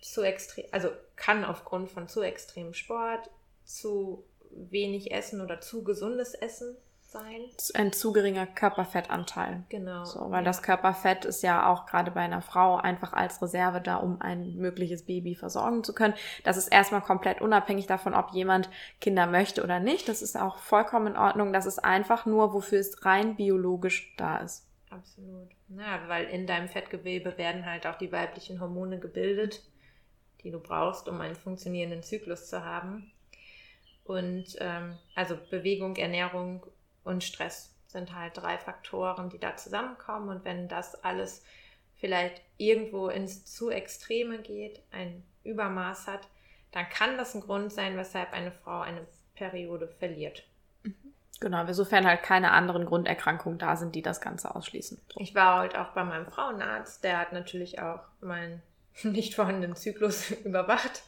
zu 0.01 0.23
extrem, 0.23 0.65
also 0.73 0.91
kann 1.15 1.45
aufgrund 1.45 1.93
von 1.93 2.09
zu 2.09 2.23
extremem 2.23 2.75
Sport, 2.75 3.31
zu 3.65 4.25
wenig 4.51 5.13
Essen 5.13 5.41
oder 5.41 5.61
zu 5.61 5.85
gesundes 5.85 6.35
Essen 6.35 6.77
sein. 7.13 7.43
Ein 7.75 7.93
zu 7.93 8.13
geringer 8.13 8.47
Körperfettanteil. 8.47 9.63
Genau. 9.69 10.05
So, 10.05 10.31
weil 10.31 10.41
ja. 10.41 10.43
das 10.43 10.63
Körperfett 10.63 11.25
ist 11.25 11.43
ja 11.43 11.71
auch 11.71 11.87
gerade 11.87 12.11
bei 12.11 12.21
einer 12.21 12.43
Frau 12.43 12.77
einfach 12.77 13.13
als 13.13 13.41
Reserve 13.41 13.81
da, 13.81 13.97
um 13.97 14.21
ein 14.21 14.57
mögliches 14.57 15.05
Baby 15.05 15.35
versorgen 15.35 15.85
zu 15.85 15.95
können. 15.95 16.15
Das 16.45 16.57
ist 16.57 16.69
erstmal 16.69 17.03
komplett 17.03 17.41
unabhängig 17.41 17.87
davon, 17.87 18.15
ob 18.15 18.33
jemand 18.33 18.69
Kinder 19.01 19.27
möchte 19.27 19.63
oder 19.63 19.79
nicht. 19.79 20.09
Das 20.09 20.23
ist 20.23 20.37
auch 20.37 20.59
vollkommen 20.59 21.09
in 21.09 21.17
Ordnung. 21.17 21.53
Das 21.53 21.67
ist 21.67 21.79
einfach 21.79 22.27
nur, 22.27 22.53
wofür 22.53 22.81
es 22.81 23.05
rein 23.05 23.37
biologisch 23.37 24.15
da 24.17 24.39
ist. 24.39 24.67
Absolut. 24.91 25.49
Na, 25.69 26.07
weil 26.09 26.27
in 26.27 26.47
deinem 26.47 26.69
Fettgewebe 26.69 27.39
werden 27.39 27.65
halt 27.65 27.87
auch 27.87 27.97
die 27.97 28.13
weiblichen 28.13 28.61
Hormone 28.61 28.99
gebildet, 28.99 29.63
die 30.43 30.51
du 30.51 30.61
brauchst, 30.61 31.09
um 31.09 31.21
einen 31.21 31.37
funktionierenden 31.37 32.03
Zyklus 32.03 32.49
zu 32.49 32.65
haben. 32.65 33.11
Und 34.05 34.57
ähm, 34.59 34.99
also 35.15 35.39
Bewegung, 35.51 35.97
Ernährung 35.97 36.67
und 37.05 37.25
Stress 37.25 37.73
sind 37.93 38.15
halt 38.15 38.37
drei 38.37 38.59
Faktoren, 38.59 39.29
die 39.31 39.39
da 39.39 39.57
zusammenkommen. 39.57 40.29
Und 40.31 40.45
wenn 40.45 40.69
das 40.69 41.05
alles 41.05 41.45
vielleicht 41.97 42.43
irgendwo 42.57 43.09
ins 43.09 43.45
zu 43.45 43.71
Extreme 43.71 44.39
geht, 44.39 44.83
ein 44.91 45.23
Übermaß 45.45 46.07
hat, 46.07 46.27
dann 46.73 46.89
kann 46.89 47.19
das 47.19 47.35
ein 47.35 47.43
Grund 47.43 47.73
sein, 47.73 47.97
weshalb 47.97 48.33
eine 48.33 48.51
Frau 48.51 48.81
eine 48.81 49.07
Periode 49.35 49.89
verliert. 49.99 50.45
Mhm. 50.83 50.95
Genau, 51.39 51.65
insofern 51.65 52.07
halt 52.07 52.23
keine 52.23 52.53
anderen 52.53 52.87
Grunderkrankungen 52.87 53.59
da 53.59 53.77
sind, 53.77 53.95
die 53.95 54.03
das 54.03 54.21
Ganze 54.21 54.55
ausschließen. 54.55 55.01
So. 55.13 55.21
Ich 55.21 55.35
war 55.35 55.63
heute 55.63 55.81
auch 55.81 55.91
bei 55.91 56.05
meinem 56.05 56.27
Frauenarzt, 56.27 57.05
der 57.05 57.19
hat 57.19 57.33
natürlich 57.33 57.81
auch 57.81 58.01
meinen 58.21 58.63
nicht 59.03 59.35
vorhandenen 59.35 59.77
Zyklus 59.77 60.31
überwacht, 60.45 61.03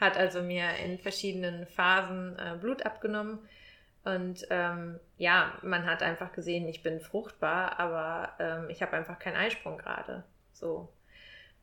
hat 0.00 0.16
also 0.16 0.42
mir 0.42 0.76
in 0.76 0.98
verschiedenen 0.98 1.66
Phasen 1.66 2.38
äh, 2.38 2.56
Blut 2.60 2.86
abgenommen 2.86 3.40
und 4.08 4.46
ähm, 4.48 4.98
ja, 5.18 5.52
man 5.62 5.84
hat 5.84 6.02
einfach 6.02 6.32
gesehen, 6.32 6.66
ich 6.66 6.82
bin 6.82 6.98
fruchtbar, 6.98 7.78
aber 7.78 8.32
ähm, 8.38 8.70
ich 8.70 8.80
habe 8.80 8.96
einfach 8.96 9.18
keinen 9.18 9.36
Eisprung 9.36 9.76
gerade. 9.76 10.24
So. 10.54 10.88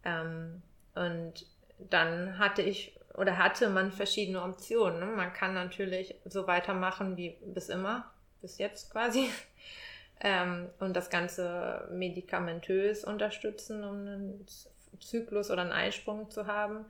Ähm, 0.03 0.61
und 0.93 1.47
dann 1.79 2.37
hatte 2.37 2.61
ich 2.61 2.99
oder 3.15 3.39
hatte 3.39 3.69
man 3.69 3.91
verschiedene 3.91 4.43
Optionen. 4.43 4.99
Ne? 4.99 5.07
Man 5.07 5.33
kann 5.33 5.55
natürlich 5.55 6.13
so 6.25 6.45
weitermachen 6.45 7.17
wie 7.17 7.35
bis 7.45 7.69
immer, 7.69 8.11
bis 8.41 8.57
jetzt 8.57 8.91
quasi. 8.91 9.29
Ähm, 10.21 10.69
und 10.79 10.95
das 10.95 11.09
Ganze 11.09 11.89
medikamentös 11.91 13.03
unterstützen, 13.03 13.83
um 13.83 13.97
einen 13.97 14.45
Zyklus 15.01 15.51
oder 15.51 15.63
einen 15.63 15.73
Eisprung 15.73 16.31
zu 16.31 16.47
haben. 16.47 16.85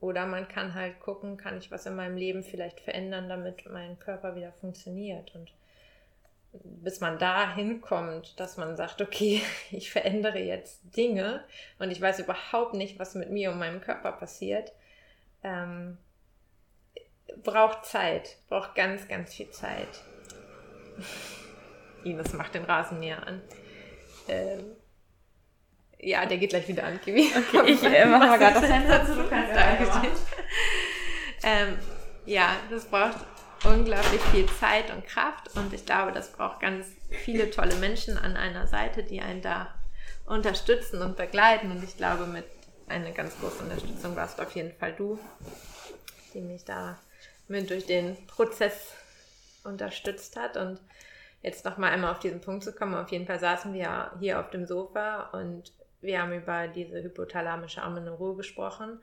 Oder 0.00 0.26
man 0.26 0.48
kann 0.48 0.74
halt 0.74 0.98
gucken, 1.00 1.36
kann 1.36 1.58
ich 1.58 1.70
was 1.70 1.86
in 1.86 1.94
meinem 1.94 2.16
Leben 2.16 2.42
vielleicht 2.42 2.80
verändern, 2.80 3.28
damit 3.28 3.68
mein 3.70 3.98
Körper 3.98 4.34
wieder 4.34 4.52
funktioniert. 4.52 5.34
Und 5.34 5.52
bis 6.52 7.00
man 7.00 7.18
da 7.18 7.54
hinkommt, 7.54 8.38
dass 8.40 8.56
man 8.56 8.76
sagt, 8.76 9.02
okay, 9.02 9.42
ich 9.70 9.90
verändere 9.90 10.40
jetzt 10.40 10.80
Dinge 10.96 11.44
und 11.78 11.90
ich 11.90 12.00
weiß 12.00 12.20
überhaupt 12.20 12.74
nicht, 12.74 12.98
was 12.98 13.14
mit 13.14 13.30
mir 13.30 13.52
und 13.52 13.58
meinem 13.58 13.80
Körper 13.80 14.12
passiert, 14.12 14.72
ähm, 15.44 15.98
braucht 17.42 17.84
Zeit, 17.84 18.38
braucht 18.48 18.74
ganz, 18.74 19.06
ganz 19.06 19.34
viel 19.34 19.50
Zeit. 19.50 20.02
Ines 22.04 22.32
macht 22.32 22.54
den 22.54 22.64
Rasenmäher 22.64 23.26
an. 23.26 23.42
Ähm, 24.28 24.76
ja, 26.02 26.26
der 26.26 26.38
geht 26.38 26.50
gleich 26.50 26.66
wieder 26.68 26.84
an, 26.84 27.00
Kiwi. 27.00 27.30
Okay, 27.36 27.62
ich 27.72 27.82
äh, 27.82 28.06
mache 28.06 28.26
mal 28.26 28.38
gerade 28.38 28.60
das 28.60 28.66
Fenster 28.66 29.06
zu, 29.06 29.14
du 29.14 29.28
kannst 29.28 29.54
Dankeschön. 29.54 30.10
Ähm, 31.42 31.78
ja, 32.26 32.54
das 32.68 32.84
braucht 32.84 33.16
unglaublich 33.64 34.20
viel 34.30 34.46
Zeit 34.60 34.90
und 34.90 35.06
Kraft 35.06 35.56
und 35.56 35.72
ich 35.72 35.86
glaube, 35.86 36.12
das 36.12 36.32
braucht 36.32 36.60
ganz 36.60 36.86
viele 37.24 37.50
tolle 37.50 37.76
Menschen 37.76 38.18
an 38.18 38.36
einer 38.36 38.66
Seite, 38.66 39.02
die 39.02 39.22
einen 39.22 39.40
da 39.40 39.74
unterstützen 40.26 41.00
und 41.00 41.16
begleiten 41.16 41.70
und 41.70 41.82
ich 41.82 41.96
glaube, 41.96 42.26
mit 42.26 42.44
einer 42.88 43.12
ganz 43.12 43.38
großen 43.40 43.60
Unterstützung 43.60 44.16
warst 44.16 44.38
auf 44.38 44.54
jeden 44.54 44.76
Fall 44.76 44.92
du, 44.92 45.18
die 46.34 46.42
mich 46.42 46.66
da 46.66 46.98
mit 47.48 47.70
durch 47.70 47.86
den 47.86 48.18
Prozess 48.26 48.92
unterstützt 49.64 50.36
hat 50.36 50.58
und 50.58 50.78
jetzt 51.42 51.64
noch 51.64 51.78
mal 51.78 51.90
einmal 51.90 52.12
auf 52.12 52.18
diesen 52.18 52.42
Punkt 52.42 52.64
zu 52.64 52.72
kommen. 52.74 52.94
Auf 52.94 53.10
jeden 53.10 53.26
Fall 53.26 53.40
saßen 53.40 53.72
wir 53.72 54.12
hier 54.20 54.40
auf 54.40 54.50
dem 54.50 54.66
Sofa 54.66 55.30
und 55.32 55.72
wir 56.00 56.22
haben 56.22 56.32
über 56.32 56.68
diese 56.68 57.02
hypothalamische 57.02 57.82
Amenorrhoe 57.82 58.36
gesprochen 58.36 59.00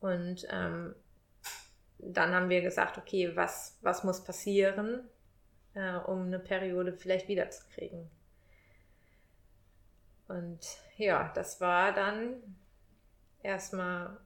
und 0.00 0.46
ähm, 0.50 0.94
dann 1.98 2.34
haben 2.34 2.50
wir 2.50 2.60
gesagt, 2.60 2.98
okay, 2.98 3.34
was, 3.34 3.78
was 3.80 4.04
muss 4.04 4.22
passieren, 4.22 5.08
äh, 5.74 5.96
um 5.96 6.26
eine 6.26 6.38
Periode 6.38 6.92
vielleicht 6.92 7.28
wiederzukriegen. 7.28 8.10
Und 10.28 10.60
ja, 10.96 11.30
das 11.34 11.60
war 11.60 11.92
dann 11.92 12.42
erstmal 13.42 14.18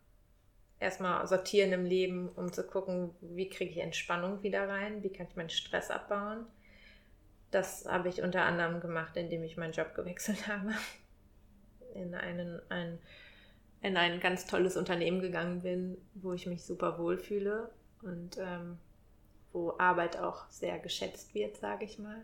erstmal 0.81 1.27
sortieren 1.27 1.73
im 1.73 1.85
Leben, 1.85 2.31
um 2.31 2.53
zu 2.53 2.67
gucken, 2.67 3.15
wie 3.21 3.51
kriege 3.51 3.71
ich 3.71 3.79
Entspannung 3.79 4.43
wieder 4.43 4.67
rein, 4.67 5.03
wie 5.03 5.11
kann 5.11 5.27
ich 5.29 5.37
meinen 5.37 5.51
Stress 5.51 5.91
abbauen. 5.91 6.47
Das 7.51 7.85
habe 7.87 8.09
ich 8.09 8.23
unter 8.23 8.45
anderem 8.45 8.81
gemacht, 8.81 9.17
indem 9.17 9.45
ich 9.45 9.59
meinen 9.59 9.75
Job 9.75 9.95
gewechselt 9.95 10.47
habe 10.49 10.73
in, 11.95 12.15
einen, 12.15 12.61
ein, 12.71 12.99
in 13.83 13.97
ein 13.97 14.21
ganz 14.21 14.47
tolles 14.47 14.77
Unternehmen 14.77 15.21
gegangen 15.21 15.63
bin, 15.63 15.97
wo 16.15 16.33
ich 16.33 16.47
mich 16.47 16.65
super 16.65 16.99
wohlfühle 16.99 17.71
und 18.03 18.39
ähm, 18.39 18.79
wo 19.53 19.75
Arbeit 19.79 20.19
auch 20.19 20.49
sehr 20.49 20.79
geschätzt 20.79 21.35
wird, 21.35 21.57
sage 21.57 21.85
ich 21.85 21.99
mal. 21.99 22.23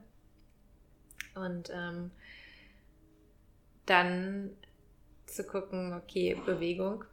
Und 1.34 1.70
ähm, 1.74 2.10
dann 3.84 4.50
zu 5.26 5.44
gucken, 5.44 5.92
okay, 5.92 6.40
Bewegung. 6.46 7.04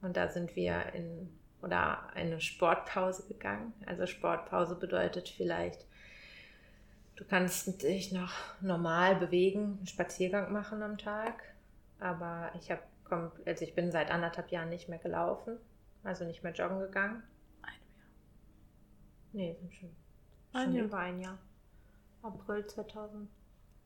Und 0.00 0.16
da 0.16 0.28
sind 0.28 0.54
wir 0.54 0.92
in 0.94 1.28
oder 1.62 2.08
eine 2.14 2.40
Sportpause 2.40 3.26
gegangen. 3.26 3.72
Also 3.86 4.06
Sportpause 4.06 4.76
bedeutet 4.76 5.28
vielleicht, 5.28 5.86
du 7.18 7.24
kannst 7.24 7.82
dich 7.82 8.12
noch 8.12 8.32
normal 8.60 9.16
bewegen, 9.16 9.78
einen 9.78 9.86
Spaziergang 9.86 10.52
machen 10.52 10.82
am 10.82 10.98
Tag. 10.98 11.42
Aber 11.98 12.52
ich 12.56 12.70
habe, 12.70 12.80
also 13.44 13.64
ich 13.64 13.74
bin 13.74 13.90
seit 13.90 14.10
anderthalb 14.10 14.50
Jahren 14.50 14.68
nicht 14.68 14.88
mehr 14.88 15.00
gelaufen, 15.00 15.58
also 16.04 16.24
nicht 16.24 16.44
mehr 16.44 16.52
joggen 16.52 16.78
gegangen. 16.78 17.24
Ein 17.62 17.72
Jahr? 17.72 18.06
Nee, 19.32 19.56
sind 19.58 19.74
schon, 19.74 19.90
schon 20.52 20.60
ein 20.60 20.76
über 20.76 20.98
ein 20.98 21.20
Jahr. 21.20 21.38
April 22.22 22.64
2000. 22.66 23.28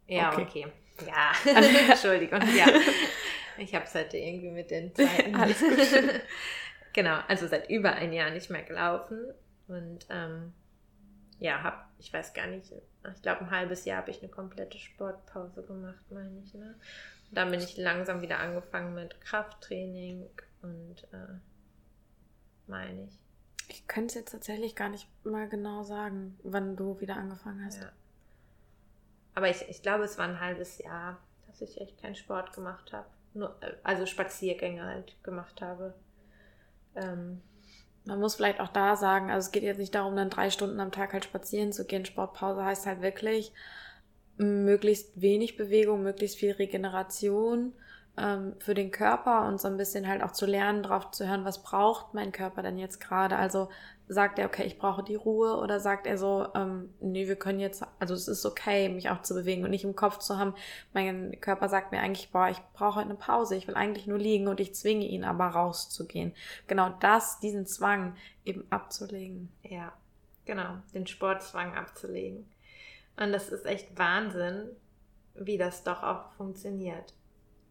Ja, 0.08 0.32
okay. 0.32 0.42
okay. 0.42 0.72
Ja, 1.06 1.32
Entschuldigung. 1.90 2.40
Ja. 2.54 2.66
Ich 3.56 3.74
habe 3.74 3.86
es 3.86 3.94
heute 3.94 4.18
irgendwie 4.18 4.50
mit 4.50 4.70
den 4.70 4.94
Zeiten. 4.94 5.34
Alles 5.34 5.58
gut. 5.58 5.78
genau, 6.92 7.18
also 7.28 7.46
seit 7.46 7.70
über 7.70 7.92
ein 7.92 8.12
Jahr 8.12 8.30
nicht 8.30 8.50
mehr 8.50 8.62
gelaufen. 8.62 9.32
Und 9.68 10.06
ähm, 10.10 10.52
ja, 11.38 11.62
habe, 11.62 11.78
ich 11.98 12.12
weiß 12.12 12.34
gar 12.34 12.46
nicht, 12.46 12.72
ich 13.14 13.22
glaube 13.22 13.42
ein 13.42 13.50
halbes 13.50 13.84
Jahr 13.84 13.98
habe 13.98 14.10
ich 14.10 14.22
eine 14.22 14.30
komplette 14.30 14.78
Sportpause 14.78 15.62
gemacht, 15.62 16.04
meine 16.10 16.40
ich. 16.44 16.54
Ne? 16.54 16.74
Und 17.28 17.36
dann 17.36 17.50
bin 17.50 17.60
ich 17.60 17.76
langsam 17.76 18.20
wieder 18.20 18.38
angefangen 18.38 18.94
mit 18.94 19.20
Krafttraining 19.20 20.28
und 20.62 21.04
äh, 21.12 21.38
meine 22.66 23.04
ich. 23.04 23.18
Ich 23.68 23.86
könnte 23.88 24.08
es 24.08 24.14
jetzt 24.14 24.32
tatsächlich 24.32 24.76
gar 24.76 24.88
nicht 24.88 25.08
mal 25.24 25.48
genau 25.48 25.82
sagen, 25.82 26.38
wann 26.42 26.76
du 26.76 27.00
wieder 27.00 27.16
angefangen 27.16 27.64
hast. 27.64 27.80
Ja. 27.80 27.92
Aber 29.34 29.48
ich, 29.48 29.68
ich 29.68 29.82
glaube, 29.82 30.04
es 30.04 30.18
war 30.18 30.28
ein 30.28 30.40
halbes 30.40 30.78
Jahr, 30.78 31.18
dass 31.46 31.60
ich 31.62 31.80
echt 31.80 32.00
keinen 32.00 32.14
Sport 32.14 32.52
gemacht 32.52 32.92
habe. 32.92 33.08
Nur, 33.34 33.56
äh, 33.62 33.72
also 33.82 34.06
Spaziergänge 34.06 34.84
halt 34.84 35.22
gemacht 35.24 35.62
habe. 35.62 35.94
Ähm, 36.94 37.40
man 38.04 38.18
muss 38.18 38.34
vielleicht 38.34 38.60
auch 38.60 38.68
da 38.68 38.96
sagen, 38.96 39.30
also 39.30 39.46
es 39.46 39.52
geht 39.52 39.62
jetzt 39.62 39.78
nicht 39.78 39.94
darum, 39.94 40.16
dann 40.16 40.30
drei 40.30 40.50
Stunden 40.50 40.80
am 40.80 40.92
Tag 40.92 41.12
halt 41.12 41.24
spazieren 41.24 41.72
zu 41.72 41.84
gehen. 41.84 42.04
Sportpause 42.04 42.64
heißt 42.64 42.86
halt 42.86 43.00
wirklich 43.02 43.52
möglichst 44.36 45.20
wenig 45.20 45.56
Bewegung, 45.56 46.02
möglichst 46.02 46.38
viel 46.38 46.52
Regeneration 46.52 47.72
ähm, 48.18 48.54
für 48.58 48.74
den 48.74 48.90
Körper 48.90 49.46
und 49.46 49.60
so 49.60 49.68
ein 49.68 49.76
bisschen 49.76 50.06
halt 50.06 50.22
auch 50.22 50.32
zu 50.32 50.46
lernen, 50.46 50.82
drauf 50.82 51.10
zu 51.10 51.26
hören, 51.26 51.44
was 51.44 51.62
braucht 51.62 52.14
mein 52.14 52.32
Körper 52.32 52.62
denn 52.62 52.78
jetzt 52.78 53.00
gerade. 53.00 53.36
Also 53.36 53.68
sagt 54.06 54.38
er, 54.38 54.46
okay, 54.46 54.64
ich 54.64 54.78
brauche 54.78 55.02
die 55.02 55.14
Ruhe 55.14 55.56
oder 55.56 55.80
sagt 55.80 56.06
er 56.06 56.18
so, 56.18 56.46
ähm, 56.54 56.92
nee, 57.00 57.26
wir 57.26 57.36
können 57.36 57.60
jetzt, 57.60 57.84
also 57.98 58.14
es 58.14 58.28
ist 58.28 58.44
okay, 58.44 58.88
mich 58.88 59.08
auch 59.08 59.22
zu 59.22 59.34
bewegen 59.34 59.64
und 59.64 59.70
nicht 59.70 59.84
im 59.84 59.96
Kopf 59.96 60.18
zu 60.18 60.38
haben, 60.38 60.54
mein 60.92 61.40
Körper 61.40 61.68
sagt 61.68 61.92
mir 61.92 62.00
eigentlich, 62.00 62.30
boah, 62.30 62.48
ich 62.48 62.60
brauche 62.74 63.00
eine 63.00 63.14
Pause, 63.14 63.56
ich 63.56 63.66
will 63.66 63.74
eigentlich 63.74 64.06
nur 64.06 64.18
liegen 64.18 64.48
und 64.48 64.60
ich 64.60 64.74
zwinge 64.74 65.06
ihn 65.06 65.24
aber 65.24 65.46
rauszugehen. 65.46 66.34
Genau 66.66 66.90
das, 67.00 67.40
diesen 67.40 67.66
Zwang 67.66 68.14
eben 68.44 68.66
abzulegen. 68.70 69.50
Ja, 69.62 69.92
genau, 70.44 70.76
den 70.92 71.06
Sportzwang 71.06 71.74
abzulegen. 71.74 72.46
Und 73.16 73.32
das 73.32 73.48
ist 73.48 73.64
echt 73.64 73.98
Wahnsinn, 73.98 74.68
wie 75.34 75.56
das 75.56 75.84
doch 75.84 76.02
auch 76.02 76.32
funktioniert. 76.32 77.14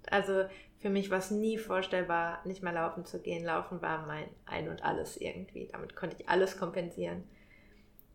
Also 0.10 0.46
für 0.80 0.90
mich 0.90 1.12
war 1.12 1.20
es 1.20 1.32
nie 1.32 1.58
vorstellbar, 1.58 2.40
nicht 2.46 2.64
mehr 2.64 2.74
laufen 2.74 3.06
zu 3.06 3.22
gehen. 3.22 3.46
Laufen 3.46 3.82
war 3.82 4.06
mein 4.08 4.28
Ein 4.46 4.70
und 4.70 4.84
Alles 4.84 5.18
irgendwie. 5.18 5.68
Damit 5.72 5.96
konnte 5.96 6.18
ich 6.20 6.28
alles 6.28 6.58
kompensieren. 6.58 7.24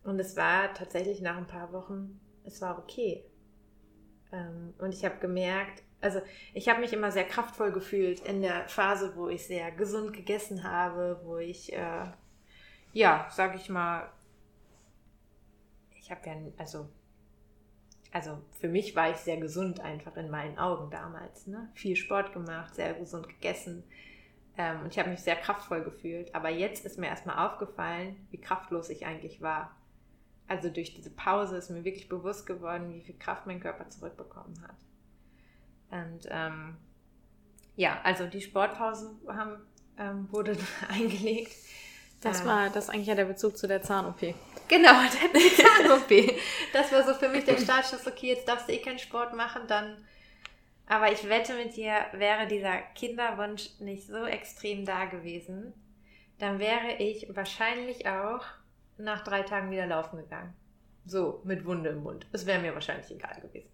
Und 0.02 0.18
es 0.20 0.36
war 0.36 0.72
tatsächlich 0.74 1.20
nach 1.20 1.36
ein 1.36 1.46
paar 1.46 1.72
Wochen, 1.72 2.20
es 2.44 2.60
war 2.60 2.78
okay. 2.78 3.24
Ähm, 4.32 4.74
und 4.78 4.94
ich 4.94 5.04
habe 5.04 5.18
gemerkt, 5.18 5.82
also 6.00 6.20
ich 6.54 6.68
habe 6.68 6.80
mich 6.80 6.92
immer 6.92 7.10
sehr 7.10 7.24
kraftvoll 7.24 7.72
gefühlt 7.72 8.20
in 8.20 8.42
der 8.42 8.68
Phase, 8.68 9.16
wo 9.16 9.28
ich 9.28 9.46
sehr 9.46 9.70
gesund 9.72 10.12
gegessen 10.12 10.62
habe, 10.62 11.20
wo 11.24 11.38
ich, 11.38 11.72
äh, 11.72 12.06
ja, 12.92 13.28
sag 13.30 13.56
ich 13.56 13.68
mal, 13.68 14.08
ich 15.98 16.10
habe 16.10 16.20
ja, 16.28 16.36
also 16.56 16.88
also 18.16 18.38
für 18.58 18.68
mich 18.68 18.96
war 18.96 19.10
ich 19.10 19.18
sehr 19.18 19.36
gesund 19.36 19.80
einfach 19.80 20.16
in 20.16 20.30
meinen 20.30 20.56
Augen 20.56 20.90
damals. 20.90 21.46
Ne? 21.46 21.68
Viel 21.74 21.96
Sport 21.96 22.32
gemacht, 22.32 22.74
sehr 22.74 22.94
gesund 22.94 23.28
gegessen. 23.28 23.84
Ähm, 24.56 24.80
und 24.80 24.86
ich 24.90 24.98
habe 24.98 25.10
mich 25.10 25.20
sehr 25.20 25.36
kraftvoll 25.36 25.84
gefühlt. 25.84 26.34
Aber 26.34 26.48
jetzt 26.48 26.86
ist 26.86 26.98
mir 26.98 27.08
erstmal 27.08 27.46
aufgefallen, 27.46 28.16
wie 28.30 28.40
kraftlos 28.40 28.88
ich 28.88 29.04
eigentlich 29.04 29.42
war. 29.42 29.76
Also 30.48 30.70
durch 30.70 30.94
diese 30.94 31.10
Pause 31.10 31.58
ist 31.58 31.68
mir 31.68 31.84
wirklich 31.84 32.08
bewusst 32.08 32.46
geworden, 32.46 32.94
wie 32.94 33.02
viel 33.02 33.18
Kraft 33.18 33.46
mein 33.46 33.60
Körper 33.60 33.86
zurückbekommen 33.90 34.62
hat. 34.62 34.76
Und 35.90 36.26
ähm, 36.30 36.78
ja, 37.74 38.00
also 38.02 38.26
die 38.26 38.40
Sportpause 38.40 39.10
haben, 39.28 39.58
ähm, 39.98 40.26
wurde 40.32 40.56
eingelegt. 40.88 41.52
Das 42.22 42.40
ähm, 42.40 42.46
war 42.46 42.70
das 42.70 42.88
eigentlich 42.88 43.08
ja 43.08 43.14
der 43.14 43.26
Bezug 43.26 43.58
zu 43.58 43.68
der 43.68 43.82
Zahn-OP. 43.82 44.34
Genau, 44.68 44.92
die 45.34 45.54
Zahn-OP. 45.62 46.40
Das 46.72 46.92
war 46.92 47.04
so 47.04 47.14
für 47.14 47.28
mich 47.28 47.44
der 47.44 47.58
Startschuss, 47.58 48.06
okay, 48.06 48.28
jetzt 48.28 48.48
darfst 48.48 48.68
du 48.68 48.72
eh 48.72 48.78
keinen 48.78 48.98
Sport 48.98 49.34
machen, 49.34 49.62
dann. 49.68 50.04
Aber 50.88 51.10
ich 51.10 51.28
wette 51.28 51.54
mit 51.54 51.74
dir, 51.76 52.06
wäre 52.12 52.46
dieser 52.46 52.78
Kinderwunsch 52.94 53.70
nicht 53.80 54.06
so 54.06 54.24
extrem 54.24 54.84
da 54.84 55.06
gewesen, 55.06 55.74
dann 56.38 56.60
wäre 56.60 56.94
ich 56.98 57.26
wahrscheinlich 57.34 58.06
auch 58.06 58.44
nach 58.96 59.24
drei 59.24 59.42
Tagen 59.42 59.70
wieder 59.70 59.86
laufen 59.86 60.18
gegangen. 60.18 60.54
So, 61.04 61.40
mit 61.44 61.64
Wunde 61.64 61.90
im 61.90 62.02
Mund. 62.02 62.26
Es 62.32 62.46
wäre 62.46 62.60
mir 62.60 62.74
wahrscheinlich 62.74 63.10
egal 63.10 63.40
gewesen. 63.40 63.70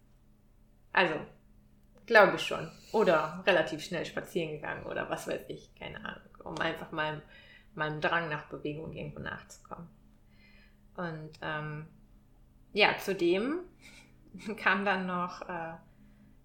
Also, 0.92 1.14
glaube 2.07 2.37
ich 2.37 2.42
schon. 2.42 2.70
Oder 2.92 3.42
relativ 3.46 3.83
schnell 3.83 4.07
spazieren 4.07 4.52
gegangen 4.52 4.85
oder 4.85 5.09
was 5.09 5.26
weiß 5.26 5.42
ich, 5.48 5.74
keine 5.74 6.02
Ahnung, 6.05 6.28
um 6.44 6.59
einfach 6.59 6.92
mal 6.92 7.22
meinem 7.74 8.00
Drang 8.00 8.28
nach 8.28 8.46
Bewegung 8.46 8.92
irgendwo 8.92 9.20
nachzukommen. 9.20 9.88
Und 10.96 11.31
ähm, 11.40 11.87
ja, 12.72 12.96
zudem 12.98 13.61
kam 14.57 14.85
dann 14.85 15.07
noch 15.07 15.42
äh, 15.48 15.74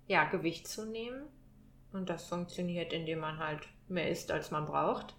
ja, 0.08 0.26
Gewicht 0.26 0.68
zunehmen. 0.68 1.24
Und 1.94 2.10
das 2.10 2.28
funktioniert, 2.28 2.94
indem 2.94 3.20
man 3.20 3.38
halt 3.40 3.68
mehr 3.88 4.10
isst, 4.10 4.32
als 4.32 4.52
man 4.52 4.66
braucht. 4.66 5.16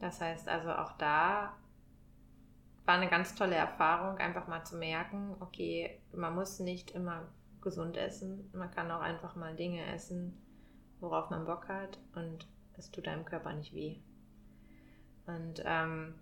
Das 0.00 0.20
heißt 0.20 0.48
also 0.48 0.72
auch 0.72 0.92
da 0.92 1.54
war 2.90 2.96
eine 2.96 3.08
ganz 3.08 3.36
tolle 3.36 3.54
Erfahrung, 3.54 4.18
einfach 4.18 4.48
mal 4.48 4.64
zu 4.64 4.76
merken, 4.76 5.36
okay, 5.38 6.00
man 6.12 6.34
muss 6.34 6.58
nicht 6.58 6.90
immer 6.90 7.28
gesund 7.60 7.96
essen. 7.96 8.50
Man 8.52 8.72
kann 8.72 8.90
auch 8.90 9.00
einfach 9.00 9.36
mal 9.36 9.54
Dinge 9.54 9.84
essen, 9.94 10.36
worauf 10.98 11.30
man 11.30 11.44
Bock 11.44 11.68
hat 11.68 11.98
und 12.16 12.48
es 12.76 12.90
tut 12.90 13.06
deinem 13.06 13.24
Körper 13.24 13.52
nicht 13.52 13.74
weh. 13.74 14.00
Und 15.26 15.62
ähm, 15.64 16.14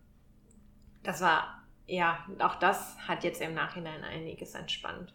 das 1.04 1.22
war, 1.22 1.62
ja, 1.88 2.18
auch 2.38 2.57
das 2.57 2.96
hat 3.09 3.24
jetzt 3.24 3.40
im 3.40 3.55
Nachhinein 3.55 4.05
einiges 4.05 4.55
entspannt. 4.55 5.14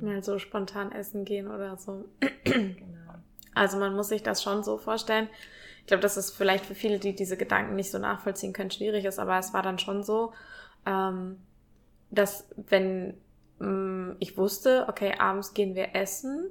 Mal 0.00 0.22
so 0.22 0.38
spontan 0.38 0.92
essen 0.92 1.24
gehen 1.24 1.48
oder 1.48 1.76
so. 1.76 2.06
genau. 2.44 3.14
Also 3.54 3.78
man 3.78 3.94
muss 3.94 4.08
sich 4.08 4.22
das 4.22 4.42
schon 4.42 4.64
so 4.64 4.78
vorstellen. 4.78 5.28
Ich 5.80 5.86
glaube, 5.86 6.00
dass 6.00 6.16
es 6.16 6.30
vielleicht 6.30 6.66
für 6.66 6.74
viele, 6.74 6.98
die 6.98 7.14
diese 7.14 7.36
Gedanken 7.36 7.76
nicht 7.76 7.90
so 7.90 7.98
nachvollziehen 7.98 8.52
können, 8.52 8.70
schwierig 8.70 9.04
ist, 9.04 9.18
aber 9.18 9.38
es 9.38 9.54
war 9.54 9.62
dann 9.62 9.78
schon 9.78 10.02
so, 10.02 10.32
ähm, 10.86 11.38
dass 12.10 12.48
wenn 12.56 13.14
mm, 13.58 14.16
ich 14.18 14.36
wusste, 14.36 14.86
okay, 14.88 15.14
abends 15.18 15.54
gehen 15.54 15.74
wir 15.74 15.94
essen, 15.94 16.50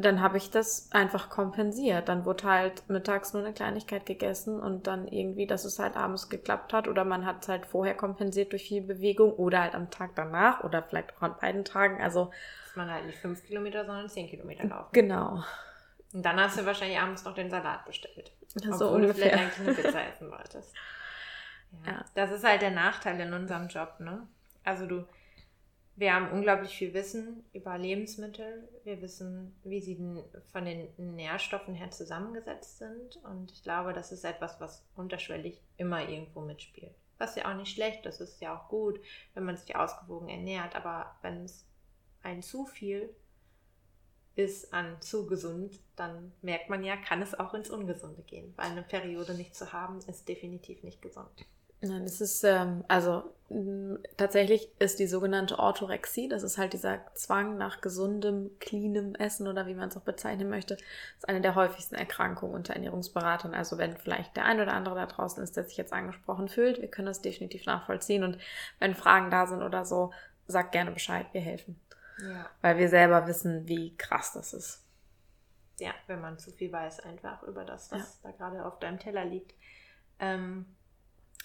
dann 0.00 0.20
habe 0.20 0.36
ich 0.36 0.50
das 0.50 0.90
einfach 0.92 1.28
kompensiert. 1.30 2.08
Dann 2.08 2.24
wurde 2.24 2.44
halt 2.44 2.88
mittags 2.88 3.32
nur 3.32 3.44
eine 3.44 3.52
Kleinigkeit 3.52 4.06
gegessen 4.06 4.60
und 4.60 4.86
dann 4.86 5.08
irgendwie, 5.08 5.46
dass 5.46 5.64
es 5.64 5.78
halt 5.78 5.96
abends 5.96 6.28
geklappt 6.28 6.72
hat 6.72 6.88
oder 6.88 7.04
man 7.04 7.26
hat 7.26 7.42
es 7.42 7.48
halt 7.48 7.66
vorher 7.66 7.94
kompensiert 7.94 8.52
durch 8.52 8.68
viel 8.68 8.82
Bewegung 8.82 9.32
oder 9.32 9.62
halt 9.62 9.74
am 9.74 9.90
Tag 9.90 10.12
danach 10.14 10.64
oder 10.64 10.82
vielleicht 10.82 11.16
auch 11.16 11.22
an 11.22 11.36
beiden 11.40 11.64
Tagen. 11.64 12.02
Also 12.02 12.30
dass 12.64 12.76
man 12.76 12.90
halt 12.90 13.06
nicht 13.06 13.18
fünf 13.18 13.44
Kilometer, 13.44 13.84
sondern 13.84 14.08
zehn 14.08 14.28
Kilometer 14.28 14.64
laufen. 14.64 14.90
Genau. 14.92 15.42
Und 16.12 16.24
dann 16.24 16.40
hast 16.40 16.58
du 16.58 16.66
wahrscheinlich 16.66 16.98
abends 16.98 17.24
noch 17.24 17.34
den 17.34 17.50
Salat 17.50 17.84
bestellt. 17.84 18.32
So 18.46 18.86
obwohl 18.86 19.02
ungefähr. 19.02 19.06
du 19.06 19.14
vielleicht 19.14 19.34
eigentlich 19.34 19.68
eine 19.68 19.74
Pizza 19.74 20.08
essen 20.08 20.30
wolltest. 20.30 20.74
Ja. 21.86 21.92
ja. 21.92 22.04
Das 22.16 22.32
ist 22.32 22.42
halt 22.42 22.62
der 22.62 22.72
Nachteil 22.72 23.20
in 23.20 23.32
unserem 23.32 23.68
Job, 23.68 24.00
ne? 24.00 24.26
Also 24.64 24.86
du 24.86 25.04
wir 26.00 26.14
haben 26.14 26.30
unglaublich 26.30 26.74
viel 26.74 26.94
Wissen 26.94 27.44
über 27.52 27.76
Lebensmittel. 27.76 28.66
Wir 28.84 29.02
wissen, 29.02 29.54
wie 29.64 29.82
sie 29.82 29.98
von 30.50 30.64
den 30.64 30.88
Nährstoffen 30.96 31.74
her 31.74 31.90
zusammengesetzt 31.90 32.78
sind. 32.78 33.16
Und 33.22 33.52
ich 33.52 33.62
glaube, 33.62 33.92
das 33.92 34.10
ist 34.10 34.24
etwas, 34.24 34.58
was 34.60 34.82
unterschwellig 34.96 35.60
immer 35.76 36.08
irgendwo 36.08 36.40
mitspielt. 36.40 36.94
Was 37.18 37.36
ja 37.36 37.50
auch 37.50 37.56
nicht 37.56 37.74
schlecht 37.74 38.06
ist, 38.06 38.22
ist 38.22 38.40
ja 38.40 38.56
auch 38.58 38.70
gut, 38.70 38.98
wenn 39.34 39.44
man 39.44 39.58
sich 39.58 39.76
ausgewogen 39.76 40.30
ernährt. 40.30 40.74
Aber 40.74 41.18
wenn 41.20 41.44
es 41.44 41.66
ein 42.22 42.40
zu 42.40 42.64
viel 42.64 43.14
ist 44.36 44.72
an 44.72 45.02
zu 45.02 45.26
gesund, 45.26 45.80
dann 45.96 46.32
merkt 46.40 46.70
man 46.70 46.82
ja, 46.82 46.96
kann 46.96 47.20
es 47.20 47.38
auch 47.38 47.52
ins 47.52 47.68
Ungesunde 47.68 48.22
gehen. 48.22 48.54
Weil 48.56 48.70
eine 48.70 48.82
Periode 48.82 49.34
nicht 49.34 49.54
zu 49.54 49.74
haben, 49.74 49.98
ist 49.98 50.26
definitiv 50.26 50.82
nicht 50.82 51.02
gesund. 51.02 51.44
Nein, 51.82 52.02
es 52.04 52.20
ist, 52.20 52.44
ähm, 52.44 52.84
also 52.88 53.24
tatsächlich 54.16 54.70
ist 54.78 55.00
die 55.00 55.08
sogenannte 55.08 55.58
Orthorexie, 55.58 56.28
das 56.28 56.44
ist 56.44 56.56
halt 56.56 56.72
dieser 56.72 57.00
Zwang 57.14 57.56
nach 57.56 57.80
gesundem, 57.80 58.50
cleanem 58.60 59.16
Essen 59.16 59.48
oder 59.48 59.66
wie 59.66 59.74
man 59.74 59.88
es 59.88 59.96
auch 59.96 60.02
bezeichnen 60.02 60.48
möchte, 60.48 60.74
ist 60.74 61.28
eine 61.28 61.40
der 61.40 61.56
häufigsten 61.56 61.96
Erkrankungen 61.96 62.54
unter 62.54 62.74
Ernährungsberatern. 62.74 63.52
Also 63.52 63.76
wenn 63.76 63.96
vielleicht 63.96 64.36
der 64.36 64.44
ein 64.44 64.60
oder 64.60 64.72
andere 64.72 64.94
da 64.94 65.06
draußen 65.06 65.42
ist, 65.42 65.56
der 65.56 65.64
sich 65.64 65.76
jetzt 65.76 65.92
angesprochen 65.92 66.48
fühlt, 66.48 66.80
wir 66.80 66.88
können 66.88 67.06
das 67.06 67.22
definitiv 67.22 67.66
nachvollziehen 67.66 68.22
und 68.22 68.38
wenn 68.78 68.94
Fragen 68.94 69.30
da 69.30 69.46
sind 69.46 69.62
oder 69.62 69.84
so, 69.84 70.12
sagt 70.46 70.70
gerne 70.72 70.92
Bescheid, 70.92 71.26
wir 71.32 71.40
helfen. 71.40 71.80
Ja. 72.22 72.48
Weil 72.60 72.78
wir 72.78 72.88
selber 72.88 73.26
wissen, 73.26 73.66
wie 73.66 73.96
krass 73.96 74.32
das 74.32 74.52
ist. 74.52 74.84
Ja, 75.80 75.92
wenn 76.06 76.20
man 76.20 76.38
zu 76.38 76.52
viel 76.52 76.70
weiß 76.70 77.00
einfach 77.00 77.42
über 77.44 77.64
das, 77.64 77.90
was 77.90 78.20
ja. 78.22 78.30
da 78.30 78.36
gerade 78.36 78.64
auf 78.64 78.78
deinem 78.78 78.98
Teller 78.98 79.24
liegt. 79.24 79.54
Ähm, 80.18 80.66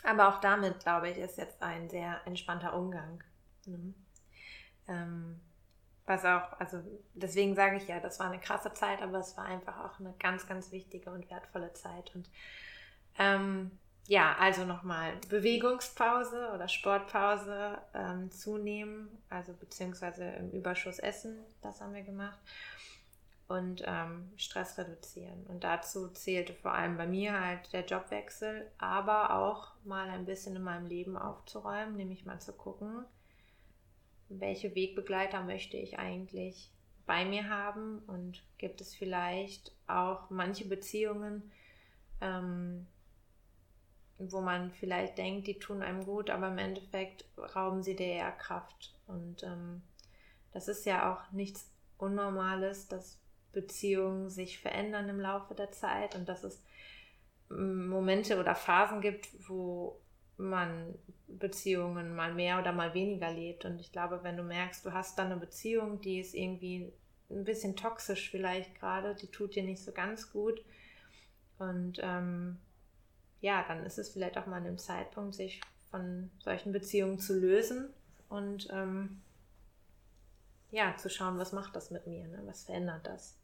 aber 0.06 0.30
auch 0.30 0.40
damit, 0.40 0.80
glaube 0.80 1.10
ich, 1.10 1.18
ist 1.18 1.38
jetzt 1.38 1.62
ein 1.62 1.90
sehr 1.90 2.22
entspannter 2.26 2.74
Umgang. 2.74 3.24
Ne? 3.66 3.94
Ähm, 4.88 5.40
was 6.06 6.24
auch, 6.24 6.60
also 6.60 6.82
deswegen 7.14 7.56
sage 7.56 7.78
ich 7.78 7.88
ja, 7.88 8.00
das 8.00 8.20
war 8.20 8.28
eine 8.28 8.40
krasse 8.40 8.74
Zeit, 8.74 9.02
aber 9.02 9.20
es 9.20 9.36
war 9.38 9.46
einfach 9.46 9.84
auch 9.84 10.00
eine 10.00 10.14
ganz, 10.20 10.48
ganz 10.48 10.72
wichtige 10.72 11.10
und 11.10 11.30
wertvolle 11.32 11.74
Zeit. 11.74 12.14
Und 12.14 12.30
ähm, 13.18 13.72
ja, 14.08 14.36
also 14.40 14.66
nochmal 14.66 15.14
Bewegungspause 15.30 16.52
oder 16.54 16.68
Sportpause 16.68 17.80
ähm, 17.96 18.30
zunehmen, 18.30 19.10
also 19.30 19.54
beziehungsweise 19.54 20.24
im 20.26 20.52
Überschuss 20.52 21.00
essen, 21.00 21.40
das 21.62 21.82
haben 21.82 21.94
wir 21.96 22.04
gemacht 22.04 22.38
und 23.48 23.84
ähm, 23.86 24.32
Stress 24.38 24.78
reduzieren. 24.78 25.46
Und 25.48 25.64
dazu 25.64 26.10
zählte 26.10 26.54
vor 26.54 26.74
allem 26.74 26.98
bei 26.98 27.06
mir 27.06 27.40
halt 27.40 27.72
der 27.74 27.86
Jobwechsel, 27.86 28.72
aber 28.78 29.36
auch 29.36 29.74
mal 29.84 30.10
ein 30.10 30.26
bisschen 30.26 30.56
in 30.56 30.64
meinem 30.64 30.88
Leben 30.88 31.18
aufzuräumen, 31.18 31.96
nämlich 31.96 32.26
mal 32.26 32.40
zu 32.40 32.54
gucken, 32.54 33.06
welche 34.30 34.74
Wegbegleiter 34.74 35.44
möchte 35.44 35.78
ich 35.78 36.00
eigentlich 36.00 36.72
bei 37.06 37.24
mir 37.26 37.50
haben 37.50 38.00
und 38.08 38.42
gibt 38.58 38.82
es 38.82 38.96
vielleicht 38.96 39.72
auch 39.86 40.32
manche 40.32 40.66
Beziehungen, 40.66 41.52
ähm, 42.22 42.88
wo 44.18 44.42
man 44.42 44.72
vielleicht 44.72 45.20
denkt, 45.20 45.46
die 45.46 45.60
tun 45.60 45.84
einem 45.84 46.06
gut, 46.06 46.32
aber 46.32 46.48
im 46.48 46.58
Endeffekt 46.58 47.26
rauben 47.56 47.84
sie 47.84 47.96
dir 47.96 48.08
eher 48.08 48.32
Kraft. 48.32 48.96
Und 49.06 49.44
ähm, 49.44 49.84
das 50.52 50.68
ist 50.68 50.86
ja 50.86 51.14
auch 51.14 51.32
nichts 51.32 51.70
Unnormales, 51.98 52.88
dass 52.88 53.20
Beziehungen 53.56 54.30
sich 54.30 54.60
verändern 54.60 55.10
im 55.10 55.20
Laufe 55.20 55.56
der 55.56 55.72
Zeit 55.72 56.14
und 56.14 56.30
dass 56.30 56.44
es 56.44 56.62
mm, 57.50 57.88
Momente 57.88 58.40
oder 58.40 58.54
Phasen 58.54 59.02
gibt, 59.02 59.30
wo 59.48 60.00
man 60.38 60.94
Beziehungen 61.28 62.16
mal 62.16 62.34
mehr 62.34 62.60
oder 62.60 62.74
mal 62.74 62.94
weniger 62.94 63.32
lebt. 63.32 63.66
Und 63.66 63.80
ich 63.80 63.92
glaube, 63.92 64.20
wenn 64.22 64.38
du 64.38 64.44
merkst, 64.44 64.86
du 64.86 64.94
hast 64.94 65.18
da 65.18 65.24
eine 65.24 65.38
Beziehung, 65.38 66.02
die 66.02 66.20
ist 66.20 66.36
irgendwie 66.36 66.94
ein 67.32 67.46
bisschen 67.46 67.76
toxisch 67.76 68.30
vielleicht 68.30 68.76
gerade, 68.76 69.16
die 69.16 69.28
tut 69.28 69.56
dir 69.56 69.64
nicht 69.64 69.82
so 69.82 69.92
ganz 69.92 70.32
gut. 70.32 70.64
Und 71.58 72.00
ähm, 72.04 72.58
ja, 73.42 73.64
dann 73.68 73.86
ist 73.86 73.98
es 73.98 74.10
vielleicht 74.10 74.38
auch 74.38 74.46
mal 74.46 74.58
an 74.58 74.66
dem 74.66 74.78
Zeitpunkt, 74.78 75.34
sich 75.34 75.62
von 75.90 76.30
solchen 76.40 76.74
Beziehungen 76.74 77.18
zu 77.18 77.40
lösen 77.40 77.90
und 78.28 78.68
ähm, 78.72 79.22
ja, 80.72 80.98
zu 80.98 81.10
schauen, 81.10 81.38
was 81.38 81.54
macht 81.54 81.76
das 81.76 81.90
mit 81.90 82.06
mir, 82.06 82.28
ne? 82.28 82.42
was 82.46 82.66
verändert 82.66 83.08
das 83.08 83.38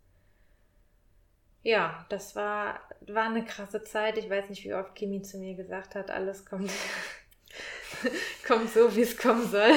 ja, 1.63 2.05
das 2.09 2.35
war, 2.35 2.79
war 3.07 3.25
eine 3.25 3.45
krasse 3.45 3.83
Zeit. 3.83 4.17
Ich 4.17 4.29
weiß 4.29 4.49
nicht, 4.49 4.63
wie 4.63 4.73
oft 4.73 4.95
Kimi 4.95 5.21
zu 5.21 5.37
mir 5.37 5.55
gesagt 5.55 5.95
hat, 5.95 6.09
alles 6.09 6.45
kommt, 6.45 6.71
kommt 8.47 8.69
so, 8.69 8.95
wie 8.95 9.01
es 9.01 9.17
kommen 9.17 9.47
soll. 9.47 9.73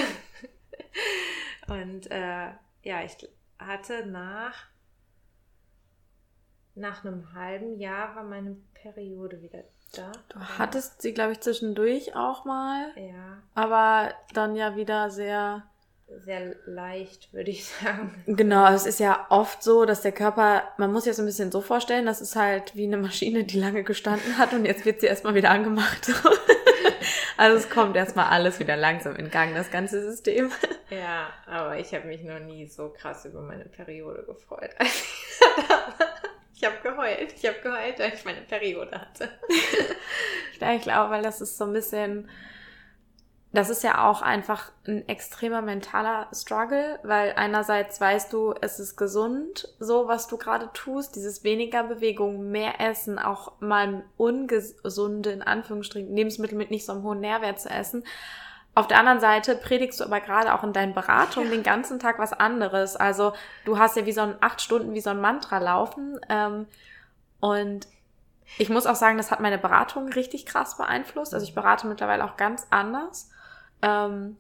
Und 1.69 2.11
äh, 2.11 2.51
ja, 2.83 3.03
ich 3.05 3.17
hatte 3.59 4.07
nach, 4.07 4.67
nach 6.75 7.05
einem 7.05 7.33
halben 7.35 7.79
Jahr 7.79 8.17
war 8.17 8.25
meine 8.25 8.57
Periode 8.75 9.41
wieder 9.43 9.65
da. 9.93 10.13
Du 10.29 10.41
hattest 10.41 11.03
sie, 11.03 11.13
glaube 11.15 11.33
ich, 11.33 11.41
zwischendurch 11.41 12.17
auch 12.17 12.45
mal. 12.45 12.93
Ja. 12.97 13.43
Aber 13.55 14.13
dann 14.33 14.57
ja 14.57 14.77
wieder 14.77 15.11
sehr 15.11 15.67
sehr 16.25 16.55
leicht, 16.67 17.33
würde 17.33 17.51
ich 17.51 17.65
sagen. 17.83 18.23
Genau, 18.27 18.73
es 18.73 18.87
ist 18.87 19.01
ja 19.01 19.27
oft 19.29 19.63
so, 19.63 19.85
dass 19.85 20.03
der 20.03 20.13
Körper, 20.13 20.63
man 20.79 20.93
muss 20.93 21.05
sich 21.05 21.13
das 21.13 21.21
ein 21.21 21.27
bisschen 21.27 21.53
so 21.53 21.61
vorstellen, 21.61 22.07
das 22.07 22.21
ist 22.21 22.37
halt 22.37 22.75
wie 22.75 22.85
eine 22.85 22.97
Maschine, 22.97 23.45
die 23.45 23.59
lange 23.59 23.85
gestanden 23.85 24.39
hat 24.39 24.53
und 24.53 24.65
jetzt 24.65 24.85
wird 24.85 25.01
sie 25.01 25.07
erstmal 25.07 25.35
wieder 25.35 25.51
angemacht. 25.51 26.11
also 27.37 27.57
es 27.57 27.71
kommt 27.71 27.97
erstmal 27.97 28.27
alles 28.27 28.59
wieder 28.59 28.77
langsam 28.77 29.17
in 29.17 29.31
Gang, 29.31 29.55
das 29.55 29.71
ganze 29.71 30.03
System. 30.03 30.51
Ja, 30.91 31.29
aber 31.47 31.79
ich 31.79 31.95
habe 31.95 32.07
mich 32.07 32.23
noch 32.23 32.41
nie 32.41 32.67
so 32.67 32.91
krass 32.91 33.25
über 33.25 33.41
meine 33.41 33.65
Periode 33.65 34.25
gefreut. 34.25 34.71
ich 36.55 36.65
habe 36.65 36.77
geheult. 36.83 37.35
Ich 37.37 37.47
habe 37.47 37.59
geheult, 37.63 37.99
weil 37.99 38.15
ich 38.15 38.25
meine 38.25 38.43
Periode 38.43 39.01
hatte. 39.01 39.29
ich 40.59 40.83
glaube, 40.83 41.11
weil 41.11 41.23
das 41.23 41.41
ist 41.41 41.59
so 41.59 41.65
ein 41.65 41.73
bisschen 41.73 42.29
das 43.55 43.71
ist 43.71 43.85
ja 43.85 44.11
auch 44.11 44.21
einfach 44.21 44.73
ein 44.85 45.09
extremer 45.09 45.63
mentaler 45.63 46.27
Struggle, 46.33 46.99
weil 47.05 47.35
einerseits 47.37 48.01
weißt 48.01 48.33
du, 48.33 48.53
es 48.61 48.81
ist 48.81 48.97
gesund, 48.97 49.69
so 49.79 50.09
was 50.09 50.27
du 50.27 50.37
gerade 50.37 50.71
tust, 50.75 51.15
dieses 51.15 51.45
weniger 51.45 51.85
Bewegung, 51.85 52.51
mehr 52.51 52.81
Essen, 52.81 53.17
auch 53.17 53.53
mal 53.61 54.03
ungesunde, 54.17 55.31
in 55.31 55.43
Anführungsstrichen, 55.43 56.17
Lebensmittel 56.17 56.59
mit 56.59 56.73
nicht 56.73 56.85
so 56.85 56.93
einem 56.93 57.05
hohen 57.05 57.21
Nährwert 57.21 57.61
zu 57.61 57.71
essen. 57.71 58.03
Auf 58.75 58.89
der 58.89 58.99
anderen 58.99 59.21
Seite 59.21 59.55
predigst 59.55 60.01
du 60.01 60.05
aber 60.05 60.19
gerade 60.19 60.53
auch 60.53 60.65
in 60.65 60.73
deinen 60.73 60.93
Beratungen 60.93 61.53
den 61.53 61.63
ganzen 61.63 62.01
Tag 62.01 62.19
was 62.19 62.33
anderes. 62.33 62.97
Also 62.97 63.35
du 63.65 63.79
hast 63.79 63.97
ja 63.97 64.05
wie 64.05 64.13
so 64.13 64.23
ein 64.23 64.35
acht 64.41 64.63
Stunden 64.63 64.95
wie 64.95 65.01
so 65.01 65.11
ein 65.11 65.21
Mantra 65.21 65.59
laufen. 65.59 66.19
Ähm, 66.29 66.67
und 67.39 67.87
ich 68.59 68.69
muss 68.69 68.87
auch 68.87 68.97
sagen, 68.97 69.17
das 69.17 69.31
hat 69.31 69.39
meine 69.39 69.59
Beratung 69.59 70.09
richtig 70.09 70.45
krass 70.45 70.77
beeinflusst. 70.77 71.35
Also 71.35 71.47
ich 71.47 71.55
berate 71.55 71.87
mittlerweile 71.87 72.25
auch 72.25 72.37
ganz 72.37 72.67
anders. 72.71 73.31
Ähm, 73.85 74.37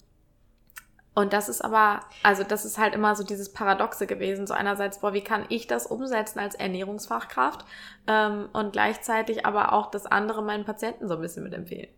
und 1.15 1.33
das 1.33 1.49
ist 1.49 1.61
aber, 1.61 2.01
also 2.25 2.43
das 2.43 2.65
ist 2.65 2.77
halt 2.77 2.93
immer 2.93 3.15
so 3.15 3.23
dieses 3.23 3.53
Paradoxe 3.53 4.07
gewesen. 4.07 4.49
So 4.49 4.55
einerseits, 4.55 4.99
boah, 4.99 5.13
wie 5.13 5.23
kann 5.23 5.47
ich 5.49 5.69
das 5.69 5.87
umsetzen 5.87 6.41
als 6.41 6.57
Ernährungsfachkraft 6.57 7.65
ähm, 8.09 8.49
und 8.53 8.73
gleichzeitig 8.73 9.47
aber 9.47 9.73
auch 9.73 9.91
das 9.91 10.07
andere 10.07 10.43
meinen 10.43 10.65
Patienten 10.65 11.07
so 11.07 11.15
ein 11.15 11.21
bisschen 11.21 11.45
mitempfehlen. 11.45 11.89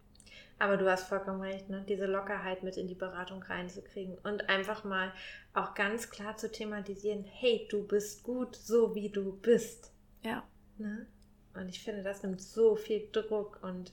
Aber 0.59 0.77
du 0.77 0.91
hast 0.91 1.05
vollkommen 1.05 1.41
recht, 1.41 1.69
ne? 1.69 1.85
diese 1.87 2.07
Lockerheit 2.07 2.63
mit 2.63 2.77
in 2.77 2.89
die 2.89 2.95
Beratung 2.95 3.43
reinzukriegen 3.43 4.17
und 4.19 4.49
einfach 4.49 4.85
mal 4.85 5.13
auch 5.55 5.75
ganz 5.75 6.11
klar 6.11 6.37
zu 6.37 6.51
thematisieren, 6.51 7.25
hey, 7.25 7.67
du 7.71 7.87
bist 7.87 8.23
gut, 8.23 8.57
so 8.57 8.95
wie 8.95 9.11
du 9.11 9.37
bist. 9.37 9.93
Ja. 10.23 10.45
Ne? 10.79 11.07
Und 11.55 11.69
ich 11.69 11.83
finde, 11.83 12.03
das 12.03 12.23
nimmt 12.23 12.41
so 12.41 12.75
viel 12.75 13.09
Druck 13.13 13.61
und 13.63 13.93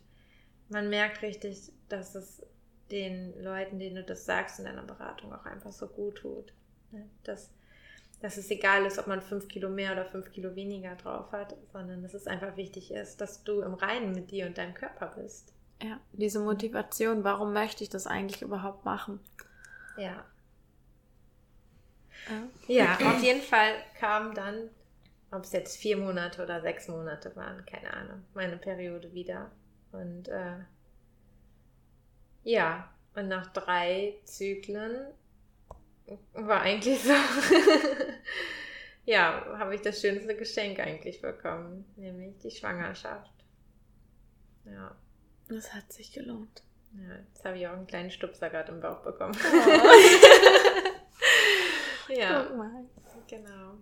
man 0.69 0.89
merkt 0.89 1.21
richtig, 1.21 1.71
dass 1.89 2.15
es 2.15 2.41
den 2.91 3.41
Leuten, 3.41 3.79
denen 3.79 3.95
du 3.95 4.03
das 4.03 4.25
sagst 4.25 4.59
in 4.59 4.65
deiner 4.65 4.83
Beratung, 4.83 5.33
auch 5.33 5.45
einfach 5.45 5.71
so 5.71 5.87
gut 5.87 6.17
tut. 6.17 6.53
Ne? 6.91 7.09
Dass, 7.23 7.49
dass 8.21 8.37
es 8.37 8.49
egal 8.51 8.85
ist, 8.85 8.99
ob 8.99 9.07
man 9.07 9.21
fünf 9.21 9.47
Kilo 9.47 9.69
mehr 9.69 9.93
oder 9.93 10.05
fünf 10.05 10.31
Kilo 10.31 10.55
weniger 10.55 10.95
drauf 10.95 11.31
hat, 11.31 11.55
sondern 11.71 12.03
dass 12.03 12.13
es 12.13 12.27
einfach 12.27 12.55
wichtig 12.57 12.91
ist, 12.91 13.21
dass 13.21 13.43
du 13.43 13.61
im 13.61 13.73
Reinen 13.73 14.13
mit 14.13 14.31
dir 14.31 14.45
und 14.45 14.57
deinem 14.57 14.73
Körper 14.73 15.13
bist. 15.15 15.53
Ja, 15.81 15.99
diese 16.13 16.39
Motivation, 16.39 17.23
warum 17.23 17.53
möchte 17.53 17.83
ich 17.83 17.89
das 17.89 18.07
eigentlich 18.07 18.41
überhaupt 18.41 18.85
machen? 18.85 19.19
Ja. 19.97 20.25
Ja, 22.67 22.97
auf 22.99 23.21
jeden 23.21 23.41
Fall 23.41 23.73
kam 23.99 24.33
dann, 24.33 24.69
ob 25.31 25.43
es 25.43 25.51
jetzt 25.51 25.77
vier 25.77 25.97
Monate 25.97 26.41
oder 26.41 26.61
sechs 26.61 26.87
Monate 26.87 27.35
waren, 27.35 27.65
keine 27.65 27.91
Ahnung, 27.91 28.23
meine 28.33 28.55
Periode 28.55 29.13
wieder. 29.13 29.51
Und 29.91 30.29
äh, 30.29 30.59
ja, 32.43 32.89
und 33.15 33.27
nach 33.27 33.47
drei 33.53 34.15
Zyklen 34.25 35.13
war 36.33 36.61
eigentlich 36.61 37.01
so, 37.01 37.13
ja, 39.05 39.45
habe 39.57 39.75
ich 39.75 39.81
das 39.81 40.01
schönste 40.01 40.35
Geschenk 40.35 40.79
eigentlich 40.79 41.21
bekommen, 41.21 41.85
nämlich 41.95 42.37
die 42.39 42.51
Schwangerschaft. 42.51 43.31
Ja. 44.65 44.95
Das 45.47 45.73
hat 45.73 45.91
sich 45.91 46.11
gelohnt. 46.11 46.63
Ja, 46.95 47.15
jetzt 47.27 47.43
habe 47.43 47.57
ich 47.57 47.67
auch 47.67 47.73
einen 47.73 47.87
kleinen 47.87 48.11
Stupser 48.11 48.49
gerade 48.49 48.71
im 48.71 48.79
Bauch 48.79 49.01
bekommen. 49.01 49.35
Oh. 49.35 49.49
ja, 52.13 52.47
genau. 53.27 53.77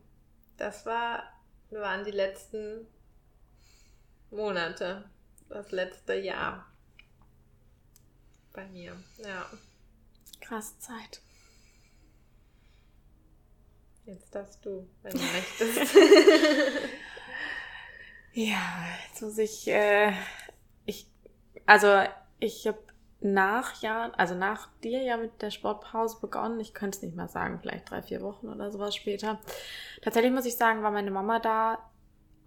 Das 0.57 0.85
war, 0.85 1.23
waren 1.71 2.03
die 2.05 2.11
letzten 2.11 2.87
Monate, 4.29 5.09
das 5.49 5.71
letzte 5.71 6.13
Jahr 6.13 6.70
bei 8.53 8.65
mir. 8.67 8.95
Ja. 9.17 9.45
Krasse 10.41 10.77
Zeit. 10.79 11.21
Jetzt 14.05 14.33
darfst 14.33 14.65
du, 14.65 14.87
wenn 15.03 15.13
du 15.13 15.19
möchtest. 15.69 15.95
ja, 18.33 18.59
jetzt 19.07 19.21
muss 19.21 19.37
ich, 19.37 19.67
äh, 19.67 20.11
ich, 20.85 21.07
also 21.65 22.03
ich 22.39 22.67
habe 22.67 22.79
nach 23.21 23.81
Jahren, 23.81 24.13
also 24.15 24.33
nach 24.33 24.67
dir 24.83 25.03
ja 25.03 25.15
mit 25.15 25.41
der 25.41 25.51
Sportpause 25.51 26.19
begonnen. 26.19 26.59
Ich 26.59 26.73
könnte 26.73 26.97
es 26.97 27.03
nicht 27.03 27.15
mal 27.15 27.29
sagen, 27.29 27.59
vielleicht 27.61 27.89
drei, 27.89 28.01
vier 28.01 28.21
Wochen 28.21 28.49
oder 28.49 28.71
sowas 28.71 28.95
später. 28.95 29.39
Tatsächlich 30.01 30.33
muss 30.33 30.45
ich 30.45 30.57
sagen, 30.57 30.81
war 30.81 30.91
meine 30.91 31.11
Mama 31.11 31.39
da 31.39 31.77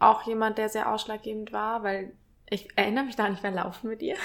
auch 0.01 0.23
jemand, 0.27 0.59
der 0.59 0.69
sehr 0.69 0.93
ausschlaggebend 0.93 1.53
war, 1.53 1.85
weil 1.85 2.13
ich 2.51 2.69
erinnere 2.77 3.05
mich 3.05 3.17
da 3.17 3.29
nicht 3.29 3.43
mehr 3.43 3.53
laufen 3.53 3.89
mit 3.89 4.03
ihr. 4.03 4.17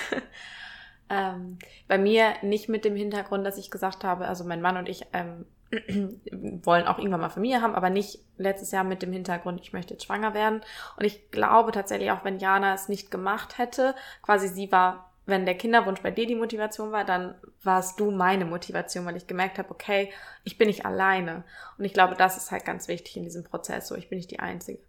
Ähm, 1.09 1.57
bei 1.87 1.97
mir 1.97 2.33
nicht 2.41 2.69
mit 2.69 2.85
dem 2.85 2.95
Hintergrund, 2.95 3.45
dass 3.45 3.57
ich 3.57 3.71
gesagt 3.71 4.03
habe, 4.03 4.27
also 4.27 4.43
mein 4.43 4.61
Mann 4.61 4.77
und 4.77 4.89
ich 4.89 5.05
ähm, 5.13 5.45
wollen 6.63 6.87
auch 6.87 6.97
irgendwann 6.97 7.21
mal 7.21 7.29
Familie 7.29 7.61
haben, 7.61 7.75
aber 7.75 7.89
nicht 7.89 8.19
letztes 8.37 8.71
Jahr 8.71 8.83
mit 8.83 9.01
dem 9.01 9.11
Hintergrund, 9.11 9.61
ich 9.61 9.73
möchte 9.73 9.93
jetzt 9.93 10.05
schwanger 10.05 10.33
werden. 10.33 10.61
Und 10.97 11.05
ich 11.05 11.31
glaube 11.31 11.71
tatsächlich 11.71 12.11
auch, 12.11 12.23
wenn 12.23 12.39
Jana 12.39 12.73
es 12.73 12.89
nicht 12.89 13.11
gemacht 13.11 13.57
hätte, 13.57 13.95
quasi 14.21 14.47
sie 14.47 14.71
war 14.71 15.09
wenn 15.29 15.45
der 15.45 15.55
Kinderwunsch 15.55 16.01
bei 16.01 16.11
dir 16.11 16.25
die 16.25 16.35
Motivation 16.35 16.91
war, 16.91 17.05
dann 17.05 17.35
warst 17.63 17.99
du 17.99 18.11
meine 18.11 18.45
Motivation, 18.45 19.05
weil 19.05 19.15
ich 19.15 19.27
gemerkt 19.27 19.57
habe, 19.57 19.71
okay, 19.71 20.11
ich 20.43 20.57
bin 20.57 20.67
nicht 20.67 20.85
alleine. 20.85 21.43
Und 21.77 21.85
ich 21.85 21.93
glaube, 21.93 22.15
das 22.15 22.37
ist 22.37 22.51
halt 22.51 22.65
ganz 22.65 22.87
wichtig 22.87 23.15
in 23.15 23.23
diesem 23.23 23.43
Prozess. 23.43 23.87
So, 23.87 23.95
ich 23.95 24.09
bin 24.09 24.17
nicht 24.17 24.31
die 24.31 24.39
Einzige. 24.39 24.79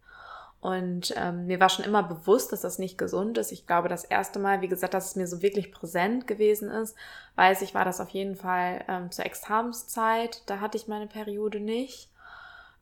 Und 0.61 1.14
ähm, 1.16 1.46
mir 1.46 1.59
war 1.59 1.70
schon 1.70 1.87
immer 1.87 2.03
bewusst, 2.03 2.53
dass 2.53 2.61
das 2.61 2.79
nicht 2.79 2.99
gesund 2.99 3.38
ist. 3.38 3.51
Ich 3.51 3.66
glaube, 3.66 3.88
das 3.88 4.05
erste 4.05 4.38
Mal, 4.38 4.61
wie 4.61 4.68
gesagt, 4.68 4.92
dass 4.92 5.11
es 5.11 5.16
mir 5.16 5.27
so 5.27 5.40
wirklich 5.40 5.73
präsent 5.73 6.27
gewesen 6.27 6.70
ist, 6.70 6.94
weiß 7.37 7.62
ich, 7.62 7.75
war 7.75 7.87
das 7.87 8.01
auf 8.01 8.11
jeden 8.11 8.37
Fall 8.37 8.85
ähm, 8.87 9.11
zur 9.11 9.25
Examenszeit. 9.25 10.42
Da 10.46 10.61
hatte 10.61 10.77
ich 10.77 10.87
meine 10.87 11.07
Periode 11.07 11.61
nicht. 11.61 12.11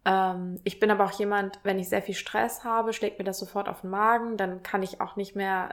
Ähm, 0.05 0.59
ich 0.65 0.81
bin 0.81 0.91
aber 0.91 1.05
auch 1.05 1.13
jemand, 1.13 1.61
wenn 1.63 1.79
ich 1.79 1.89
sehr 1.89 2.03
viel 2.03 2.17
Stress 2.17 2.65
habe, 2.65 2.93
schlägt 2.93 3.21
mir 3.21 3.25
das 3.25 3.39
sofort 3.39 3.69
auf 3.69 3.83
den 3.83 3.91
Magen. 3.91 4.37
Dann 4.37 4.65
kann 4.65 4.83
ich 4.83 5.01
auch 5.01 5.15
nicht 5.15 5.37
mehr 5.37 5.71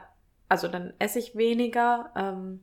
also 0.48 0.68
dann 0.68 0.92
esse 0.98 1.18
ich 1.18 1.36
weniger, 1.36 2.10
ähm, 2.16 2.60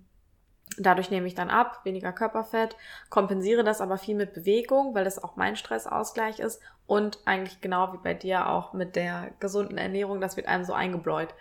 dadurch 0.77 1.11
nehme 1.11 1.27
ich 1.27 1.35
dann 1.35 1.49
ab, 1.49 1.81
weniger 1.83 2.11
Körperfett, 2.11 2.75
kompensiere 3.09 3.63
das 3.63 3.81
aber 3.81 3.97
viel 3.97 4.15
mit 4.15 4.33
Bewegung, 4.33 4.95
weil 4.95 5.03
das 5.03 5.23
auch 5.23 5.35
mein 5.35 5.55
Stressausgleich 5.55 6.39
ist 6.39 6.61
und 6.87 7.19
eigentlich 7.25 7.61
genau 7.61 7.93
wie 7.93 7.97
bei 7.97 8.13
dir 8.13 8.49
auch 8.49 8.73
mit 8.73 8.95
der 8.95 9.31
gesunden 9.39 9.77
Ernährung, 9.77 10.21
das 10.21 10.35
wird 10.35 10.47
einem 10.47 10.65
so 10.65 10.73
eingebläut. 10.73 11.33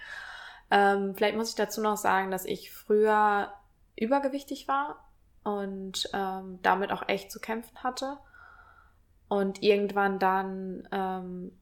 Ähm, 0.71 1.15
vielleicht 1.15 1.37
muss 1.37 1.51
ich 1.51 1.55
dazu 1.55 1.81
noch 1.81 1.97
sagen, 1.97 2.31
dass 2.31 2.45
ich 2.45 2.73
früher 2.73 3.53
übergewichtig 3.97 4.69
war 4.69 5.09
und 5.45 6.09
ähm, 6.13 6.59
damit 6.63 6.93
auch 6.93 7.09
echt 7.09 7.31
zu 7.31 7.41
kämpfen 7.41 7.83
hatte 7.83 8.19
und 9.29 9.63
irgendwann 9.63 10.19
dann 10.19 10.89
ähm, 10.93 11.53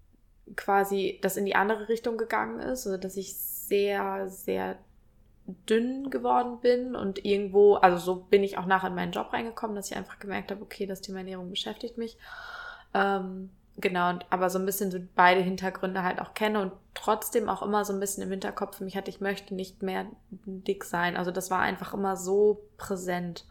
quasi 0.57 1.18
das 1.23 1.37
in 1.37 1.46
die 1.46 1.55
andere 1.55 1.88
Richtung 1.88 2.18
gegangen 2.18 2.61
ist, 2.61 2.87
also 2.87 2.99
dass 2.99 3.16
ich 3.16 3.37
sehr, 3.37 4.29
sehr 4.29 4.79
dünn 5.68 6.11
geworden 6.11 6.61
bin 6.61 6.94
und 6.94 7.24
irgendwo, 7.24 7.74
also 7.74 7.98
so 7.98 8.14
bin 8.16 8.42
ich 8.42 8.59
auch 8.59 8.66
nachher 8.66 8.88
in 8.88 8.94
meinen 8.94 9.12
Job 9.12 9.33
reingekommen, 9.33 9.76
dass 9.76 9.90
ich 9.90 9.96
einfach 9.96 10.18
gemerkt 10.18 10.50
habe, 10.50 10.62
okay, 10.62 10.87
das 10.87 11.00
Thema 11.00 11.18
Ernährung 11.18 11.50
beschäftigt 11.50 11.98
mich. 11.98 12.16
Ähm, 12.94 13.50
genau, 13.76 14.11
und 14.11 14.26
aber 14.31 14.50
so 14.50 14.59
ein 14.59 14.66
bisschen 14.66 14.90
so 14.90 14.98
beide 15.14 15.40
Hintergründe 15.40 16.03
halt 16.03 16.20
auch 16.20 16.35
kenne 16.35 16.61
und 16.61 16.72
trotzdem 16.94 17.48
auch 17.48 17.62
immer 17.62 17.85
so 17.85 17.92
ein 17.92 18.00
bisschen 18.00 18.22
im 18.22 18.31
Hinterkopf 18.31 18.76
für 18.79 18.85
mich 18.85 18.96
hatte, 18.96 19.11
ich 19.11 19.20
möchte 19.20 19.55
nicht 19.55 19.83
mehr 19.83 20.07
dick 20.31 20.85
sein. 20.85 21.16
Also 21.16 21.31
das 21.31 21.50
war 21.50 21.61
einfach 21.61 21.94
immer 21.94 22.16
so 22.16 22.62
präsent. 22.76 23.44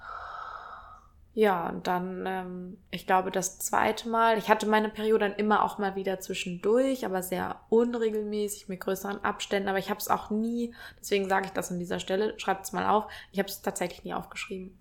Ja, 1.36 1.70
und 1.70 1.88
dann, 1.88 2.26
ähm, 2.26 2.78
ich 2.92 3.06
glaube, 3.06 3.32
das 3.32 3.60
zweite 3.60 4.10
Mal, 4.10 4.38
ich 4.38 4.50
hatte 4.50 4.66
meine 4.66 4.90
Periode 4.90 5.30
dann 5.30 5.38
immer 5.38 5.64
auch 5.64 5.78
mal 5.78 5.96
wieder 5.96 6.20
zwischendurch, 6.20 7.06
aber 7.06 7.22
sehr 7.22 7.62
unregelmäßig, 7.70 8.68
mit 8.68 8.80
größeren 8.80 9.24
Abständen. 9.24 9.70
Aber 9.70 9.78
ich 9.78 9.90
habe 9.90 10.00
es 10.00 10.08
auch 10.08 10.32
nie, 10.32 10.74
deswegen 11.00 11.30
sage 11.30 11.46
ich 11.46 11.52
das 11.52 11.72
an 11.72 11.80
dieser 11.80 12.00
Stelle, 12.00 12.38
schreibt 12.40 12.66
es 12.66 12.74
mal 12.74 12.88
auf, 12.90 13.06
ich 13.32 13.40
habe 13.40 13.48
es 13.48 13.62
tatsächlich 13.62 14.04
nie 14.04 14.14
aufgeschrieben. 14.14 14.78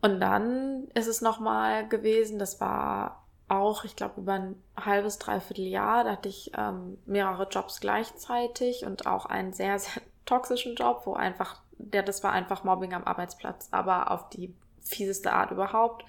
Und 0.00 0.20
dann 0.20 0.88
ist 0.94 1.06
es 1.06 1.20
nochmal 1.20 1.88
gewesen, 1.88 2.38
das 2.38 2.60
war 2.60 3.24
auch, 3.48 3.84
ich 3.84 3.96
glaube, 3.96 4.20
über 4.20 4.34
ein 4.34 4.62
halbes, 4.76 5.18
dreiviertel 5.18 5.66
Jahr, 5.66 6.04
da 6.04 6.12
hatte 6.12 6.28
ich 6.28 6.52
ähm, 6.56 6.98
mehrere 7.04 7.48
Jobs 7.48 7.80
gleichzeitig 7.80 8.84
und 8.84 9.06
auch 9.06 9.26
einen 9.26 9.52
sehr, 9.52 9.78
sehr 9.78 10.02
toxischen 10.24 10.76
Job, 10.76 11.02
wo 11.04 11.14
einfach 11.14 11.63
der, 11.78 12.02
das 12.02 12.22
war 12.22 12.32
einfach 12.32 12.64
Mobbing 12.64 12.94
am 12.94 13.04
Arbeitsplatz, 13.04 13.68
aber 13.70 14.10
auf 14.10 14.28
die 14.30 14.54
fieseste 14.80 15.32
Art 15.32 15.50
überhaupt. 15.50 16.04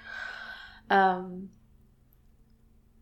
Ähm, 0.90 1.52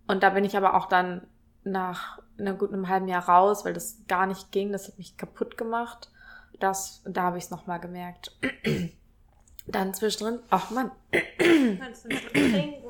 und 0.08 0.24
da 0.24 0.30
bin 0.32 0.46
ich 0.46 0.56
aber 0.58 0.76
auch 0.76 0.88
dann 0.88 1.28
nach 1.64 2.20
einer 2.38 2.54
guten 2.54 2.74
einem 2.76 2.90
halben 2.90 3.08
Jahr 3.08 3.28
raus, 3.28 3.66
weil 3.66 3.74
das 3.74 4.04
gar 4.08 4.26
nicht 4.26 4.52
ging. 4.52 4.72
Das 4.72 4.88
hat 4.88 4.98
mich 4.98 5.18
kaputt 5.18 5.58
gemacht. 5.58 6.12
Das, 6.60 7.02
da 7.06 7.24
habe 7.24 7.38
ich 7.38 7.46
es 7.46 7.52
nochmal 7.52 7.80
gemerkt. 7.80 8.38
dann 9.68 9.94
zwischendrin, 9.94 10.40
ach 10.50 10.70
Mann. 10.72 10.92
Kannst 11.80 12.06
du 12.06 12.10
nicht 12.10 12.30
trinken? 12.30 12.84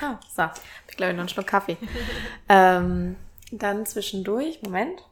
Ah, 0.00 0.18
so, 0.28 0.44
ich 0.88 0.96
glaube 0.96 1.10
ich 1.10 1.16
noch 1.16 1.22
einen 1.22 1.28
Schluck 1.28 1.48
Kaffee. 1.48 1.76
ähm, 2.48 3.16
dann 3.50 3.86
zwischendurch, 3.86 4.62
Moment. 4.62 5.02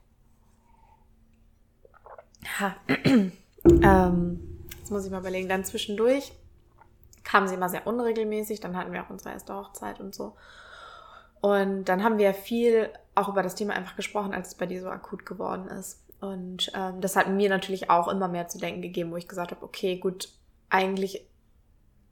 Ha. 2.60 2.76
Ähm, 3.82 4.40
jetzt 4.78 4.90
muss 4.90 5.04
ich 5.04 5.10
mal 5.10 5.20
überlegen, 5.20 5.48
dann 5.48 5.64
zwischendurch 5.64 6.32
kamen 7.24 7.46
sie 7.48 7.54
immer 7.54 7.68
sehr 7.68 7.86
unregelmäßig, 7.86 8.60
dann 8.60 8.76
hatten 8.76 8.92
wir 8.92 9.02
auch 9.02 9.10
unsere 9.10 9.30
erste 9.30 9.54
Hochzeit 9.54 10.00
und 10.00 10.14
so. 10.14 10.34
Und 11.40 11.84
dann 11.84 12.02
haben 12.02 12.18
wir 12.18 12.34
viel 12.34 12.90
auch 13.14 13.28
über 13.28 13.42
das 13.42 13.54
Thema 13.54 13.74
einfach 13.74 13.96
gesprochen, 13.96 14.32
als 14.32 14.48
es 14.48 14.54
bei 14.54 14.66
dir 14.66 14.80
so 14.80 14.88
akut 14.88 15.26
geworden 15.26 15.68
ist. 15.68 16.02
Und 16.20 16.72
ähm, 16.74 17.00
das 17.00 17.16
hat 17.16 17.28
mir 17.28 17.48
natürlich 17.48 17.90
auch 17.90 18.08
immer 18.08 18.28
mehr 18.28 18.48
zu 18.48 18.58
denken 18.58 18.82
gegeben, 18.82 19.12
wo 19.12 19.16
ich 19.16 19.28
gesagt 19.28 19.52
habe, 19.52 19.64
okay, 19.64 19.98
gut, 19.98 20.30
eigentlich 20.68 21.28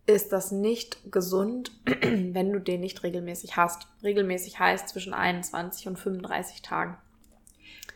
ist 0.06 0.32
das 0.32 0.52
nicht 0.52 1.10
gesund, 1.10 1.72
wenn 1.84 2.52
du 2.52 2.60
den 2.60 2.80
nicht 2.80 3.02
regelmäßig 3.02 3.56
hast. 3.56 3.88
Regelmäßig 4.02 4.60
heißt 4.60 4.88
zwischen 4.88 5.14
21 5.14 5.88
und 5.88 5.98
35 5.98 6.62
Tagen. 6.62 6.96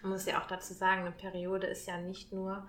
Man 0.02 0.12
muss 0.12 0.26
ja 0.26 0.40
auch 0.40 0.46
dazu 0.46 0.74
sagen, 0.74 1.02
eine 1.02 1.12
Periode 1.12 1.66
ist 1.66 1.86
ja 1.86 1.98
nicht 1.98 2.32
nur 2.32 2.66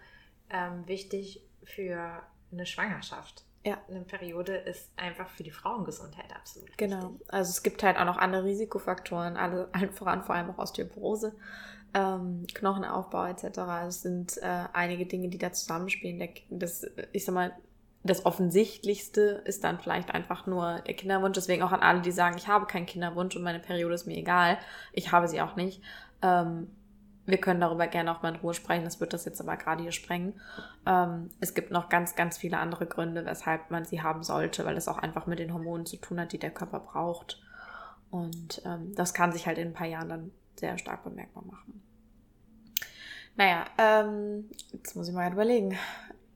ähm, 0.51 0.87
wichtig 0.87 1.41
für 1.63 2.21
eine 2.51 2.65
Schwangerschaft. 2.65 3.45
Ja. 3.63 3.77
Eine 3.87 4.01
Periode 4.01 4.55
ist 4.55 4.89
einfach 4.97 5.29
für 5.29 5.43
die 5.43 5.51
Frauengesundheit 5.51 6.33
absolut 6.35 6.75
Genau. 6.77 7.11
Wichtig. 7.13 7.33
Also 7.33 7.49
es 7.51 7.63
gibt 7.63 7.83
halt 7.83 7.97
auch 7.97 8.05
noch 8.05 8.17
andere 8.17 8.43
Risikofaktoren, 8.43 9.37
alle, 9.37 9.69
allen 9.71 9.91
voran 9.91 10.23
vor 10.23 10.35
allem 10.35 10.49
auch 10.49 10.57
Osteoporose, 10.57 11.35
ähm, 11.93 12.47
Knochenaufbau 12.53 13.25
etc. 13.25 13.59
Es 13.87 14.01
sind 14.01 14.37
äh, 14.37 14.65
einige 14.73 15.05
Dinge, 15.05 15.29
die 15.29 15.37
da 15.37 15.51
zusammenspielen. 15.51 16.27
Das, 16.49 16.87
ich 17.11 17.23
sag 17.23 17.35
mal, 17.35 17.53
das 18.03 18.25
Offensichtlichste 18.25 19.43
ist 19.45 19.63
dann 19.63 19.79
vielleicht 19.79 20.09
einfach 20.09 20.47
nur 20.47 20.79
der 20.87 20.95
Kinderwunsch. 20.95 21.35
Deswegen 21.35 21.61
auch 21.61 21.71
an 21.71 21.81
alle, 21.81 22.01
die 22.01 22.11
sagen, 22.11 22.35
ich 22.37 22.47
habe 22.47 22.65
keinen 22.65 22.87
Kinderwunsch 22.87 23.35
und 23.35 23.43
meine 23.43 23.59
Periode 23.59 23.93
ist 23.93 24.07
mir 24.07 24.17
egal. 24.17 24.57
Ich 24.91 25.11
habe 25.11 25.27
sie 25.27 25.39
auch 25.39 25.55
nicht. 25.55 25.83
Ähm, 26.23 26.67
wir 27.25 27.37
können 27.37 27.61
darüber 27.61 27.87
gerne 27.87 28.11
auch 28.11 28.21
mal 28.21 28.33
in 28.33 28.39
Ruhe 28.41 28.53
sprechen, 28.53 28.83
das 28.83 28.99
wird 28.99 29.13
das 29.13 29.25
jetzt 29.25 29.41
aber 29.41 29.57
gerade 29.57 29.83
hier 29.83 29.91
sprengen. 29.91 30.39
Ähm, 30.85 31.29
es 31.39 31.53
gibt 31.53 31.71
noch 31.71 31.89
ganz, 31.89 32.15
ganz 32.15 32.37
viele 32.37 32.57
andere 32.57 32.85
Gründe, 32.85 33.25
weshalb 33.25 33.69
man 33.69 33.85
sie 33.85 34.01
haben 34.01 34.23
sollte, 34.23 34.65
weil 34.65 34.77
es 34.77 34.87
auch 34.87 34.97
einfach 34.97 35.27
mit 35.27 35.39
den 35.39 35.53
Hormonen 35.53 35.85
zu 35.85 35.97
tun 35.97 36.19
hat, 36.19 36.31
die 36.31 36.39
der 36.39 36.51
Körper 36.51 36.79
braucht. 36.79 37.41
Und 38.09 38.61
ähm, 38.65 38.93
das 38.95 39.13
kann 39.13 39.31
sich 39.31 39.47
halt 39.47 39.57
in 39.57 39.69
ein 39.69 39.73
paar 39.73 39.87
Jahren 39.87 40.09
dann 40.09 40.31
sehr 40.55 40.77
stark 40.77 41.03
bemerkbar 41.03 41.43
machen. 41.45 41.81
Naja, 43.35 43.65
ähm, 43.77 44.49
jetzt 44.73 44.95
muss 44.95 45.07
ich 45.07 45.13
mal 45.13 45.31
überlegen. 45.31 45.77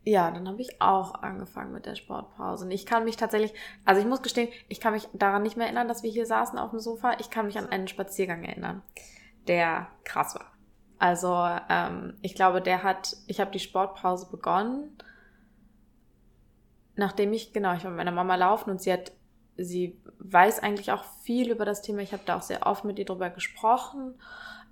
Ja, 0.04 0.30
dann 0.30 0.48
habe 0.48 0.62
ich 0.62 0.82
auch 0.82 1.16
angefangen 1.16 1.74
mit 1.74 1.88
der 1.88 1.96
Sportpause. 1.96 2.66
Und 2.66 2.72
ich 2.72 2.86
kann 2.86 3.04
mich 3.04 3.18
tatsächlich, 3.18 3.54
also 3.86 4.00
ich 4.00 4.08
muss 4.08 4.22
gestehen, 4.22 4.50
ich 4.70 4.80
kann 4.80 4.94
mich 4.94 5.10
daran 5.14 5.42
nicht 5.42 5.58
mehr 5.58 5.66
erinnern, 5.66 5.88
dass 5.88 6.04
wir 6.04 6.12
hier 6.12 6.28
saßen 6.28 6.60
auf 6.60 6.70
dem 6.70 6.80
Sofa. 6.80 7.18
Ich 7.20 7.32
kann 7.32 7.48
mich 7.48 7.58
an 7.58 7.70
einen 7.70 7.88
Spaziergang 7.88 8.44
erinnern, 8.44 8.84
der 9.48 9.88
krass 10.04 10.36
war. 10.36 10.55
Also 10.98 11.36
ähm, 11.70 12.16
ich 12.22 12.36
glaube, 12.36 12.62
der 12.62 12.84
hat, 12.84 13.18
ich 13.28 13.40
habe 13.40 13.52
die 13.52 13.60
Sportpause 13.60 14.30
begonnen, 14.30 14.98
nachdem 16.96 17.34
ich, 17.34 17.54
genau, 17.54 17.74
ich 17.74 17.84
war 17.84 17.92
mit 17.92 17.98
meiner 17.98 18.12
Mama 18.12 18.36
laufen 18.36 18.70
und 18.70 18.82
sie 18.82 18.94
hat, 18.94 19.12
sie 19.58 20.00
weiß 20.20 20.60
eigentlich 20.60 20.92
auch 20.92 21.04
viel 21.22 21.52
über 21.52 21.66
das 21.66 21.82
Thema. 21.82 22.00
Ich 22.00 22.14
habe 22.14 22.24
da 22.26 22.38
auch 22.38 22.42
sehr 22.42 22.66
oft 22.66 22.86
mit 22.86 22.98
ihr 22.98 23.06
drüber 23.06 23.30
gesprochen 23.30 24.16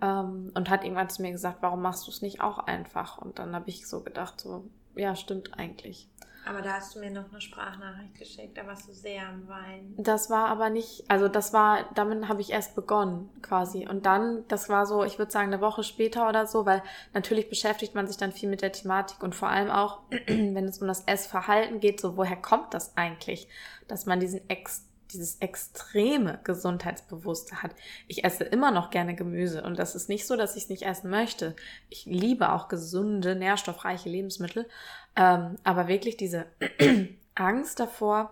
ähm, 0.02 0.52
und 0.54 0.70
hat 0.70 0.84
irgendwann 0.84 1.10
zu 1.10 1.22
mir 1.22 1.32
gesagt, 1.32 1.58
warum 1.62 1.82
machst 1.82 2.08
du 2.08 2.12
es 2.12 2.22
nicht 2.22 2.42
auch 2.42 2.60
einfach? 2.60 3.18
Und 3.18 3.40
dann 3.40 3.56
habe 3.56 3.70
ich 3.70 3.88
so 3.88 4.02
gedacht, 4.02 4.40
so, 4.40 4.70
ja, 4.96 5.16
stimmt 5.16 5.58
eigentlich. 5.58 6.10
Aber 6.46 6.62
da 6.62 6.74
hast 6.74 6.96
du 6.96 7.00
mir 7.00 7.10
noch 7.10 7.32
eine 7.32 7.40
Sprachnachricht 7.40 8.16
geschickt, 8.16 8.58
da 8.58 8.68
warst 8.68 8.88
du 8.88 8.94
sehr 8.94 9.28
am 9.28 9.48
Weinen. 9.48 9.96
Das 9.98 10.30
war 10.30 10.48
aber 10.48 10.70
nicht, 10.70 11.06
also 11.08 11.28
das 11.28 11.54
war, 11.54 11.90
damit 11.96 12.28
habe 12.28 12.42
ich 12.42 12.52
erst 12.52 12.76
begonnen 12.76 13.30
quasi. 13.42 13.88
Und 13.88 14.06
dann, 14.06 14.46
das 14.48 14.68
war 14.68 14.86
so, 14.86 15.04
ich 15.04 15.18
würde 15.18 15.32
sagen, 15.32 15.54
eine 15.54 15.62
Woche 15.62 15.84
später 15.84 16.28
oder 16.28 16.46
so, 16.46 16.66
weil 16.66 16.84
natürlich 17.14 17.50
beschäftigt 17.50 17.96
man 17.96 18.08
sich 18.08 18.18
dann 18.18 18.32
viel 18.32 18.50
mit 18.50 18.62
der 18.62 18.72
Thematik 18.72 19.24
und 19.24 19.36
vor 19.36 19.50
allem 19.50 19.70
auch, 19.70 20.00
wenn 20.28 20.66
es 20.66 20.82
um 20.82 20.88
das 20.88 21.04
Essverhalten 21.06 21.80
geht, 21.80 22.02
so 22.02 22.18
woher 22.18 22.38
kommt 22.38 22.74
das 22.74 22.98
eigentlich, 22.98 23.48
dass 23.88 24.06
man 24.06 24.20
diesen 24.20 24.48
Ex 24.50 24.86
dieses 25.14 25.38
extreme 25.40 26.40
Gesundheitsbewusste 26.44 27.62
hat. 27.62 27.72
Ich 28.08 28.24
esse 28.24 28.44
immer 28.44 28.72
noch 28.72 28.90
gerne 28.90 29.16
Gemüse 29.16 29.62
und 29.64 29.78
das 29.78 29.96
ist 29.96 30.10
nicht 30.10 30.26
so, 30.26 30.36
dass 30.36 30.56
ich 30.56 30.64
es 30.64 30.70
nicht 30.70 30.84
essen 30.84 31.10
möchte. 31.10 31.56
Ich 31.90 32.06
liebe 32.06 32.52
auch 32.52 32.68
gesunde, 32.68 33.36
nährstoffreiche 33.36 34.10
Lebensmittel, 34.10 34.68
ähm, 35.16 35.58
aber 35.64 35.88
wirklich 35.88 36.18
diese 36.18 36.46
Angst 37.36 37.80
davor, 37.80 38.32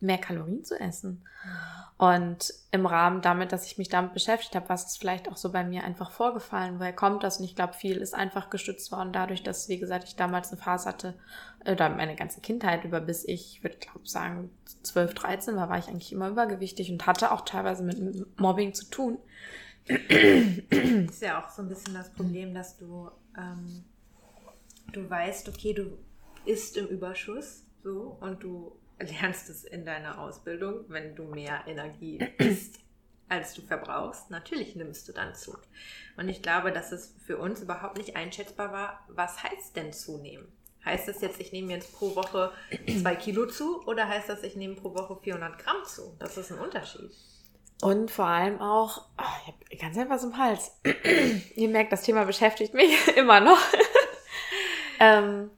mehr 0.00 0.18
Kalorien 0.18 0.64
zu 0.64 0.78
essen. 0.78 1.24
Und 1.98 2.54
im 2.70 2.86
Rahmen 2.86 3.20
damit, 3.20 3.52
dass 3.52 3.66
ich 3.66 3.76
mich 3.76 3.90
damit 3.90 4.14
beschäftigt 4.14 4.54
habe, 4.54 4.70
was 4.70 4.86
ist 4.86 4.98
vielleicht 4.98 5.28
auch 5.28 5.36
so 5.36 5.52
bei 5.52 5.64
mir 5.64 5.84
einfach 5.84 6.10
vorgefallen, 6.10 6.80
woher 6.80 6.94
kommt 6.94 7.22
das? 7.22 7.38
Und 7.38 7.44
ich 7.44 7.54
glaube, 7.54 7.74
viel 7.74 7.98
ist 7.98 8.14
einfach 8.14 8.48
gestützt 8.48 8.90
worden 8.90 9.12
dadurch, 9.12 9.42
dass, 9.42 9.68
wie 9.68 9.78
gesagt, 9.78 10.04
ich 10.04 10.16
damals 10.16 10.50
eine 10.50 10.58
Phase 10.58 10.88
hatte, 10.88 11.14
oder 11.68 11.90
meine 11.90 12.16
ganze 12.16 12.40
Kindheit 12.40 12.84
über, 12.84 13.00
bis 13.00 13.24
ich, 13.26 13.62
würde 13.62 13.76
glaube 13.76 14.08
sagen, 14.08 14.50
12, 14.82 15.12
13 15.12 15.56
war, 15.56 15.68
war 15.68 15.78
ich 15.78 15.88
eigentlich 15.88 16.12
immer 16.12 16.30
übergewichtig 16.30 16.90
und 16.90 17.06
hatte 17.06 17.32
auch 17.32 17.42
teilweise 17.42 17.82
mit 17.82 18.40
Mobbing 18.40 18.72
zu 18.72 18.86
tun. 18.86 19.18
ist 19.86 21.22
ja 21.22 21.42
auch 21.42 21.50
so 21.50 21.60
ein 21.60 21.68
bisschen 21.68 21.92
das 21.92 22.10
Problem, 22.14 22.54
dass 22.54 22.78
du, 22.78 23.10
ähm, 23.36 23.84
du 24.92 25.08
weißt, 25.08 25.48
okay, 25.48 25.72
du 25.72 25.98
isst 26.44 26.76
im 26.76 26.86
Überschuss, 26.86 27.64
so, 27.82 28.16
und 28.20 28.42
du 28.42 28.76
lernst 28.98 29.48
es 29.48 29.64
in 29.64 29.84
deiner 29.84 30.20
Ausbildung, 30.20 30.84
wenn 30.88 31.14
du 31.14 31.24
mehr 31.24 31.64
Energie 31.66 32.18
isst, 32.38 32.80
als 33.28 33.54
du 33.54 33.62
verbrauchst. 33.62 34.30
Natürlich 34.30 34.76
nimmst 34.76 35.08
du 35.08 35.12
dann 35.12 35.34
zu. 35.34 35.56
Und 36.16 36.28
ich 36.28 36.42
glaube, 36.42 36.72
dass 36.72 36.92
es 36.92 37.14
für 37.24 37.38
uns 37.38 37.62
überhaupt 37.62 37.96
nicht 37.96 38.16
einschätzbar 38.16 38.72
war, 38.72 39.04
was 39.08 39.42
heißt 39.42 39.76
denn 39.76 39.92
zunehmen? 39.92 40.46
Heißt 40.84 41.08
das 41.08 41.20
jetzt, 41.20 41.40
ich 41.40 41.52
nehme 41.52 41.72
jetzt 41.72 41.92
pro 41.94 42.16
Woche 42.16 42.52
zwei 43.00 43.14
Kilo 43.14 43.46
zu 43.46 43.82
oder 43.86 44.08
heißt 44.08 44.28
das, 44.28 44.42
ich 44.42 44.56
nehme 44.56 44.74
pro 44.74 44.94
Woche 44.94 45.18
400 45.22 45.58
Gramm 45.58 45.84
zu? 45.84 46.16
Das 46.18 46.36
ist 46.38 46.50
ein 46.50 46.58
Unterschied. 46.58 47.10
Und 47.82 48.10
vor 48.10 48.26
allem 48.26 48.60
auch, 48.60 49.06
oh, 49.18 49.22
ich 49.42 49.46
habe 49.46 49.76
ganz 49.78 49.96
einfach 49.96 50.22
im 50.22 50.36
Hals. 50.36 50.72
Ihr 51.54 51.68
merkt, 51.68 51.92
das 51.92 52.02
Thema 52.02 52.24
beschäftigt 52.24 52.74
mich 52.74 53.08
immer 53.16 53.40
noch. 53.40 53.58
Ähm, 55.00 55.50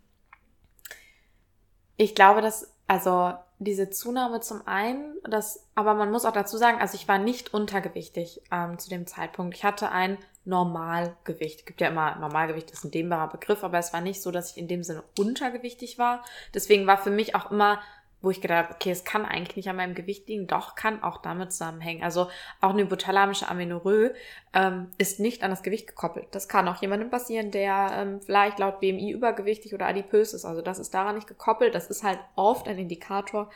ich 1.99 2.15
glaube, 2.15 2.41
dass 2.41 2.73
also 2.87 3.35
diese 3.59 3.91
Zunahme 3.91 4.41
zum 4.41 4.67
einen, 4.67 5.17
das, 5.29 5.67
aber 5.75 5.95
man 5.95 6.11
muss 6.11 6.25
auch 6.25 6.33
dazu 6.33 6.57
sagen, 6.57 6.81
also 6.81 6.97
ich 6.97 7.07
war 7.07 7.19
nicht 7.19 7.55
untergewichtig 7.55 8.43
ähm, 8.51 8.79
zu 8.79 8.91
dem 8.91 9.07
Zeitpunkt. 9.07 9.57
Ich 9.57 9.65
hatte 9.65 9.91
ein 9.91 10.19
Normalgewicht. 10.45 11.65
Gibt 11.67 11.81
ja 11.81 11.89
immer, 11.89 12.17
Normalgewicht 12.17 12.71
ist 12.73 12.85
ein 12.85 12.91
dehnbarer 12.91 13.29
Begriff, 13.29 13.63
aber 13.63 13.79
es 13.79 13.93
war 13.93 14.01
nicht 14.01 14.21
so, 14.21 14.31
dass 14.31 14.51
ich 14.51 14.59
in 14.59 14.69
dem 14.69 14.83
Sinne 14.83 15.05
untergewichtig 15.19 15.99
war. 15.99 16.25
Deswegen 16.53 16.87
war 16.87 16.99
für 16.99 17.11
mich 17.11 17.35
auch 17.37 17.51
immer 17.51 17.81
wo 18.23 18.31
ich 18.31 18.41
gedacht 18.41 18.67
habe, 18.67 18.75
okay, 18.75 18.91
es 18.91 19.05
kann 19.05 19.25
eigentlich 19.25 19.57
nicht 19.57 19.69
an 19.69 19.77
meinem 19.77 19.95
Gewicht 19.95 20.29
liegen, 20.29 20.47
doch 20.47 20.77
kann 20.77 21.03
auch 21.03 21.19
damit 21.21 21.53
zusammenhängen. 21.53 22.03
Also 22.03 22.31
auch 22.61 22.71
eine 22.71 22.83
hypothalamische 22.83 23.49
Amenorrhoe 23.49 24.15
ähm, 24.55 24.91
ist 24.97 25.21
nicht 25.21 25.43
an 25.43 25.51
das 25.51 25.63
Gewicht 25.63 25.89
gekoppelt. 25.89 26.29
Das 26.31 26.49
kann 26.49 26.69
auch 26.69 26.81
jemandem 26.81 27.11
passieren, 27.11 27.51
der 27.51 27.91
ähm, 27.93 28.23
vielleicht 28.23 28.61
laut 28.61 28.81
BMI 28.81 29.11
übergewichtig 29.11 29.75
oder 29.75 29.87
adipös 29.87 30.33
ist. 30.33 30.45
Also 30.45 30.63
das 30.63 30.79
ist 30.79 30.95
daran 30.95 31.17
nicht 31.17 31.27
gekoppelt. 31.27 31.75
Das 31.75 31.91
ist 31.91 32.05
halt 32.05 32.21
oft 32.37 32.69
ein 32.69 32.79
Indikator 32.79 33.51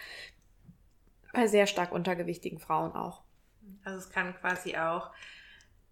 bei 1.32 1.46
sehr 1.46 1.66
stark 1.66 1.92
untergewichtigen 1.92 2.58
Frauen 2.58 2.92
auch. 2.92 3.22
Also 3.84 3.98
es 3.98 4.10
kann 4.10 4.34
quasi 4.40 4.76
auch 4.76 5.10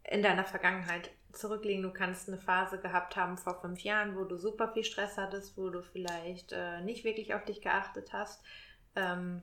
in 0.02 0.22
deiner 0.22 0.44
Vergangenheit 0.44 1.10
zurücklegen. 1.36 1.82
Du 1.82 1.92
kannst 1.92 2.28
eine 2.28 2.38
Phase 2.38 2.78
gehabt 2.78 3.16
haben 3.16 3.36
vor 3.38 3.60
fünf 3.60 3.80
Jahren, 3.80 4.16
wo 4.16 4.24
du 4.24 4.36
super 4.36 4.68
viel 4.72 4.84
Stress 4.84 5.16
hattest, 5.16 5.56
wo 5.56 5.70
du 5.70 5.82
vielleicht 5.82 6.52
äh, 6.52 6.80
nicht 6.82 7.04
wirklich 7.04 7.34
auf 7.34 7.44
dich 7.44 7.60
geachtet 7.60 8.12
hast 8.12 8.42
ähm, 8.96 9.42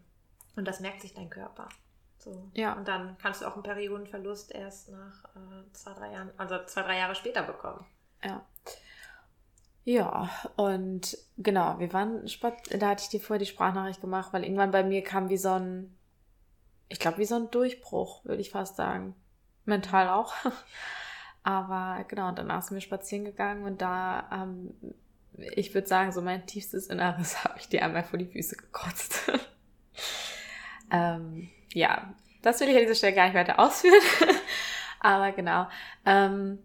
und 0.55 0.67
das 0.67 0.79
merkt 0.79 1.01
sich 1.01 1.13
dein 1.13 1.29
Körper. 1.29 1.69
So. 2.17 2.49
Ja. 2.53 2.73
Und 2.73 2.87
dann 2.87 3.17
kannst 3.17 3.41
du 3.41 3.47
auch 3.47 3.55
einen 3.55 3.63
Periodenverlust 3.63 4.51
erst 4.51 4.89
nach 4.89 5.25
äh, 5.35 5.71
zwei, 5.73 5.93
drei 5.93 6.11
Jahren, 6.13 6.31
also 6.37 6.63
zwei, 6.65 6.83
drei 6.83 6.97
Jahre 6.97 7.15
später 7.15 7.43
bekommen. 7.43 7.85
Ja. 8.23 8.45
Ja, 9.83 10.29
und 10.57 11.17
genau, 11.39 11.79
wir 11.79 11.91
waren, 11.91 12.23
da 12.69 12.89
hatte 12.89 13.03
ich 13.03 13.09
dir 13.09 13.19
vorher 13.19 13.39
die 13.39 13.47
Sprachnachricht 13.47 13.99
gemacht, 13.99 14.31
weil 14.31 14.43
irgendwann 14.43 14.69
bei 14.69 14.83
mir 14.83 15.03
kam 15.03 15.29
wie 15.29 15.37
so 15.37 15.53
ein, 15.53 15.97
ich 16.87 16.99
glaube, 16.99 17.17
wie 17.17 17.25
so 17.25 17.35
ein 17.35 17.49
Durchbruch, 17.49 18.23
würde 18.23 18.41
ich 18.41 18.51
fast 18.51 18.75
sagen. 18.75 19.15
Mental 19.65 20.09
auch. 20.09 20.33
Aber 21.43 22.03
genau, 22.07 22.31
danach 22.31 22.61
sind 22.61 22.75
wir 22.75 22.81
spazieren 22.81 23.25
gegangen 23.25 23.63
und 23.63 23.81
da 23.81 24.29
ähm, 24.31 24.73
ich 25.55 25.73
würde 25.73 25.87
sagen, 25.87 26.11
so 26.11 26.21
mein 26.21 26.45
tiefstes 26.45 26.87
Inneres 26.87 27.43
habe 27.43 27.59
ich 27.59 27.67
dir 27.67 27.83
einmal 27.83 28.03
vor 28.03 28.19
die 28.19 28.25
Füße 28.25 28.55
gekotzt. 28.55 29.31
ähm, 30.91 31.49
ja, 31.73 32.13
das 32.41 32.59
will 32.59 32.69
ich 32.69 32.75
an 32.75 32.81
dieser 32.81 32.95
Stelle 32.95 33.15
gar 33.15 33.25
nicht 33.25 33.35
weiter 33.35 33.59
ausführen. 33.59 34.01
Aber 34.99 35.31
genau. 35.31 35.67
Ähm, 36.05 36.59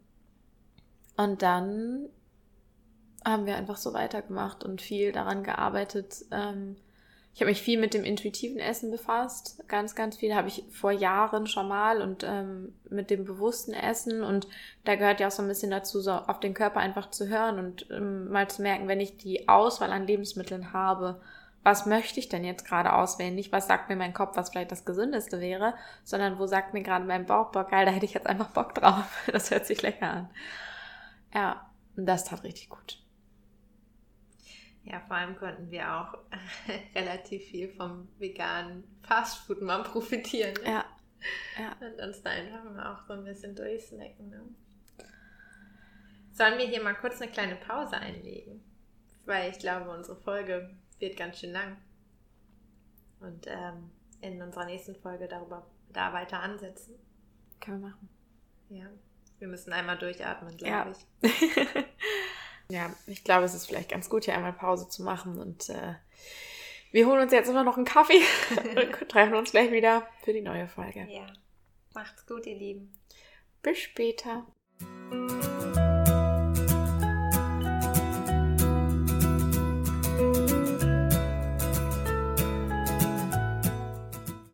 und 1.16 1.42
dann 1.42 2.08
haben 3.24 3.46
wir 3.46 3.56
einfach 3.56 3.76
so 3.76 3.94
weitergemacht 3.94 4.62
und 4.62 4.80
viel 4.82 5.12
daran 5.12 5.42
gearbeitet, 5.42 6.24
ähm, 6.30 6.76
ich 7.36 7.42
habe 7.42 7.50
mich 7.50 7.60
viel 7.60 7.78
mit 7.78 7.92
dem 7.92 8.02
intuitiven 8.02 8.58
Essen 8.58 8.90
befasst, 8.90 9.62
ganz, 9.68 9.94
ganz 9.94 10.16
viel 10.16 10.34
habe 10.34 10.48
ich 10.48 10.64
vor 10.70 10.90
Jahren 10.90 11.46
schon 11.46 11.68
mal 11.68 12.00
und 12.00 12.24
ähm, 12.24 12.72
mit 12.88 13.10
dem 13.10 13.26
bewussten 13.26 13.74
Essen 13.74 14.22
und 14.22 14.48
da 14.84 14.96
gehört 14.96 15.20
ja 15.20 15.26
auch 15.26 15.30
so 15.32 15.42
ein 15.42 15.48
bisschen 15.48 15.70
dazu, 15.70 16.00
so 16.00 16.12
auf 16.12 16.40
den 16.40 16.54
Körper 16.54 16.80
einfach 16.80 17.10
zu 17.10 17.28
hören 17.28 17.58
und 17.58 17.90
ähm, 17.90 18.30
mal 18.30 18.48
zu 18.48 18.62
merken, 18.62 18.88
wenn 18.88 19.00
ich 19.00 19.18
die 19.18 19.50
Auswahl 19.50 19.92
an 19.92 20.06
Lebensmitteln 20.06 20.72
habe, 20.72 21.20
was 21.62 21.84
möchte 21.84 22.20
ich 22.20 22.30
denn 22.30 22.42
jetzt 22.42 22.64
gerade 22.64 22.94
auswählen? 22.94 23.34
Nicht, 23.34 23.52
was 23.52 23.66
sagt 23.66 23.90
mir 23.90 23.96
mein 23.96 24.14
Kopf, 24.14 24.34
was 24.38 24.48
vielleicht 24.48 24.72
das 24.72 24.86
Gesündeste 24.86 25.38
wäre, 25.38 25.74
sondern 26.04 26.38
wo 26.38 26.46
sagt 26.46 26.72
mir 26.72 26.82
gerade 26.82 27.04
mein 27.04 27.26
Bauch, 27.26 27.52
boah, 27.52 27.64
geil, 27.64 27.84
da 27.84 27.92
hätte 27.92 28.06
ich 28.06 28.14
jetzt 28.14 28.28
einfach 28.28 28.48
Bock 28.48 28.74
drauf. 28.74 29.04
Das 29.30 29.50
hört 29.50 29.66
sich 29.66 29.82
lecker 29.82 30.08
an. 30.08 30.30
Ja, 31.34 31.66
das 31.96 32.24
tat 32.24 32.44
richtig 32.44 32.70
gut. 32.70 32.98
Ja, 34.86 35.00
vor 35.00 35.16
allem 35.16 35.36
konnten 35.36 35.70
wir 35.70 35.92
auch 35.92 36.16
relativ 36.94 37.44
viel 37.44 37.68
vom 37.70 38.08
veganen 38.18 38.84
Fastfood 39.02 39.60
mal 39.60 39.82
profitieren. 39.82 40.54
Ne? 40.62 40.70
Ja. 40.70 40.84
ja. 41.58 41.76
Und 41.86 42.00
uns 42.00 42.22
da 42.22 42.30
einfach 42.30 42.64
mal 42.64 42.94
auch 42.94 43.06
so 43.06 43.14
ein 43.14 43.24
bisschen 43.24 43.56
durchsnacken. 43.56 44.30
Ne? 44.30 44.42
Sollen 46.32 46.58
wir 46.58 46.66
hier 46.66 46.82
mal 46.82 46.94
kurz 46.94 47.20
eine 47.20 47.30
kleine 47.30 47.56
Pause 47.56 47.96
einlegen? 47.96 48.62
Weil 49.24 49.50
ich 49.50 49.58
glaube, 49.58 49.90
unsere 49.90 50.16
Folge 50.16 50.70
wird 51.00 51.16
ganz 51.16 51.40
schön 51.40 51.52
lang. 51.52 51.78
Und 53.18 53.46
ähm, 53.48 53.90
in 54.20 54.40
unserer 54.40 54.66
nächsten 54.66 54.94
Folge 54.94 55.26
darüber 55.26 55.66
da 55.92 56.12
weiter 56.12 56.40
ansetzen. 56.40 56.94
Können 57.60 57.80
wir 57.80 57.88
machen. 57.88 58.08
Ja. 58.68 58.86
Wir 59.38 59.48
müssen 59.48 59.72
einmal 59.72 59.98
durchatmen, 59.98 60.56
glaube 60.56 60.94
ja. 61.22 61.28
ich. 61.30 61.32
Ja, 62.70 62.90
ich 63.06 63.24
glaube, 63.24 63.44
es 63.44 63.54
ist 63.54 63.66
vielleicht 63.66 63.90
ganz 63.90 64.08
gut, 64.08 64.24
hier 64.24 64.34
einmal 64.34 64.52
Pause 64.52 64.88
zu 64.88 65.02
machen 65.02 65.38
und 65.38 65.68
äh, 65.68 65.94
wir 66.92 67.06
holen 67.06 67.22
uns 67.22 67.32
jetzt 67.32 67.48
immer 67.48 67.64
noch 67.64 67.76
einen 67.76 67.84
Kaffee 67.84 68.22
und 68.76 69.08
treffen 69.08 69.34
uns 69.34 69.50
gleich 69.50 69.70
wieder 69.70 70.06
für 70.24 70.32
die 70.32 70.40
neue 70.40 70.66
Folge. 70.66 71.06
Ja, 71.08 71.26
macht's 71.94 72.26
gut, 72.26 72.46
ihr 72.46 72.56
Lieben. 72.56 72.92
Bis 73.62 73.78
später. 73.78 74.46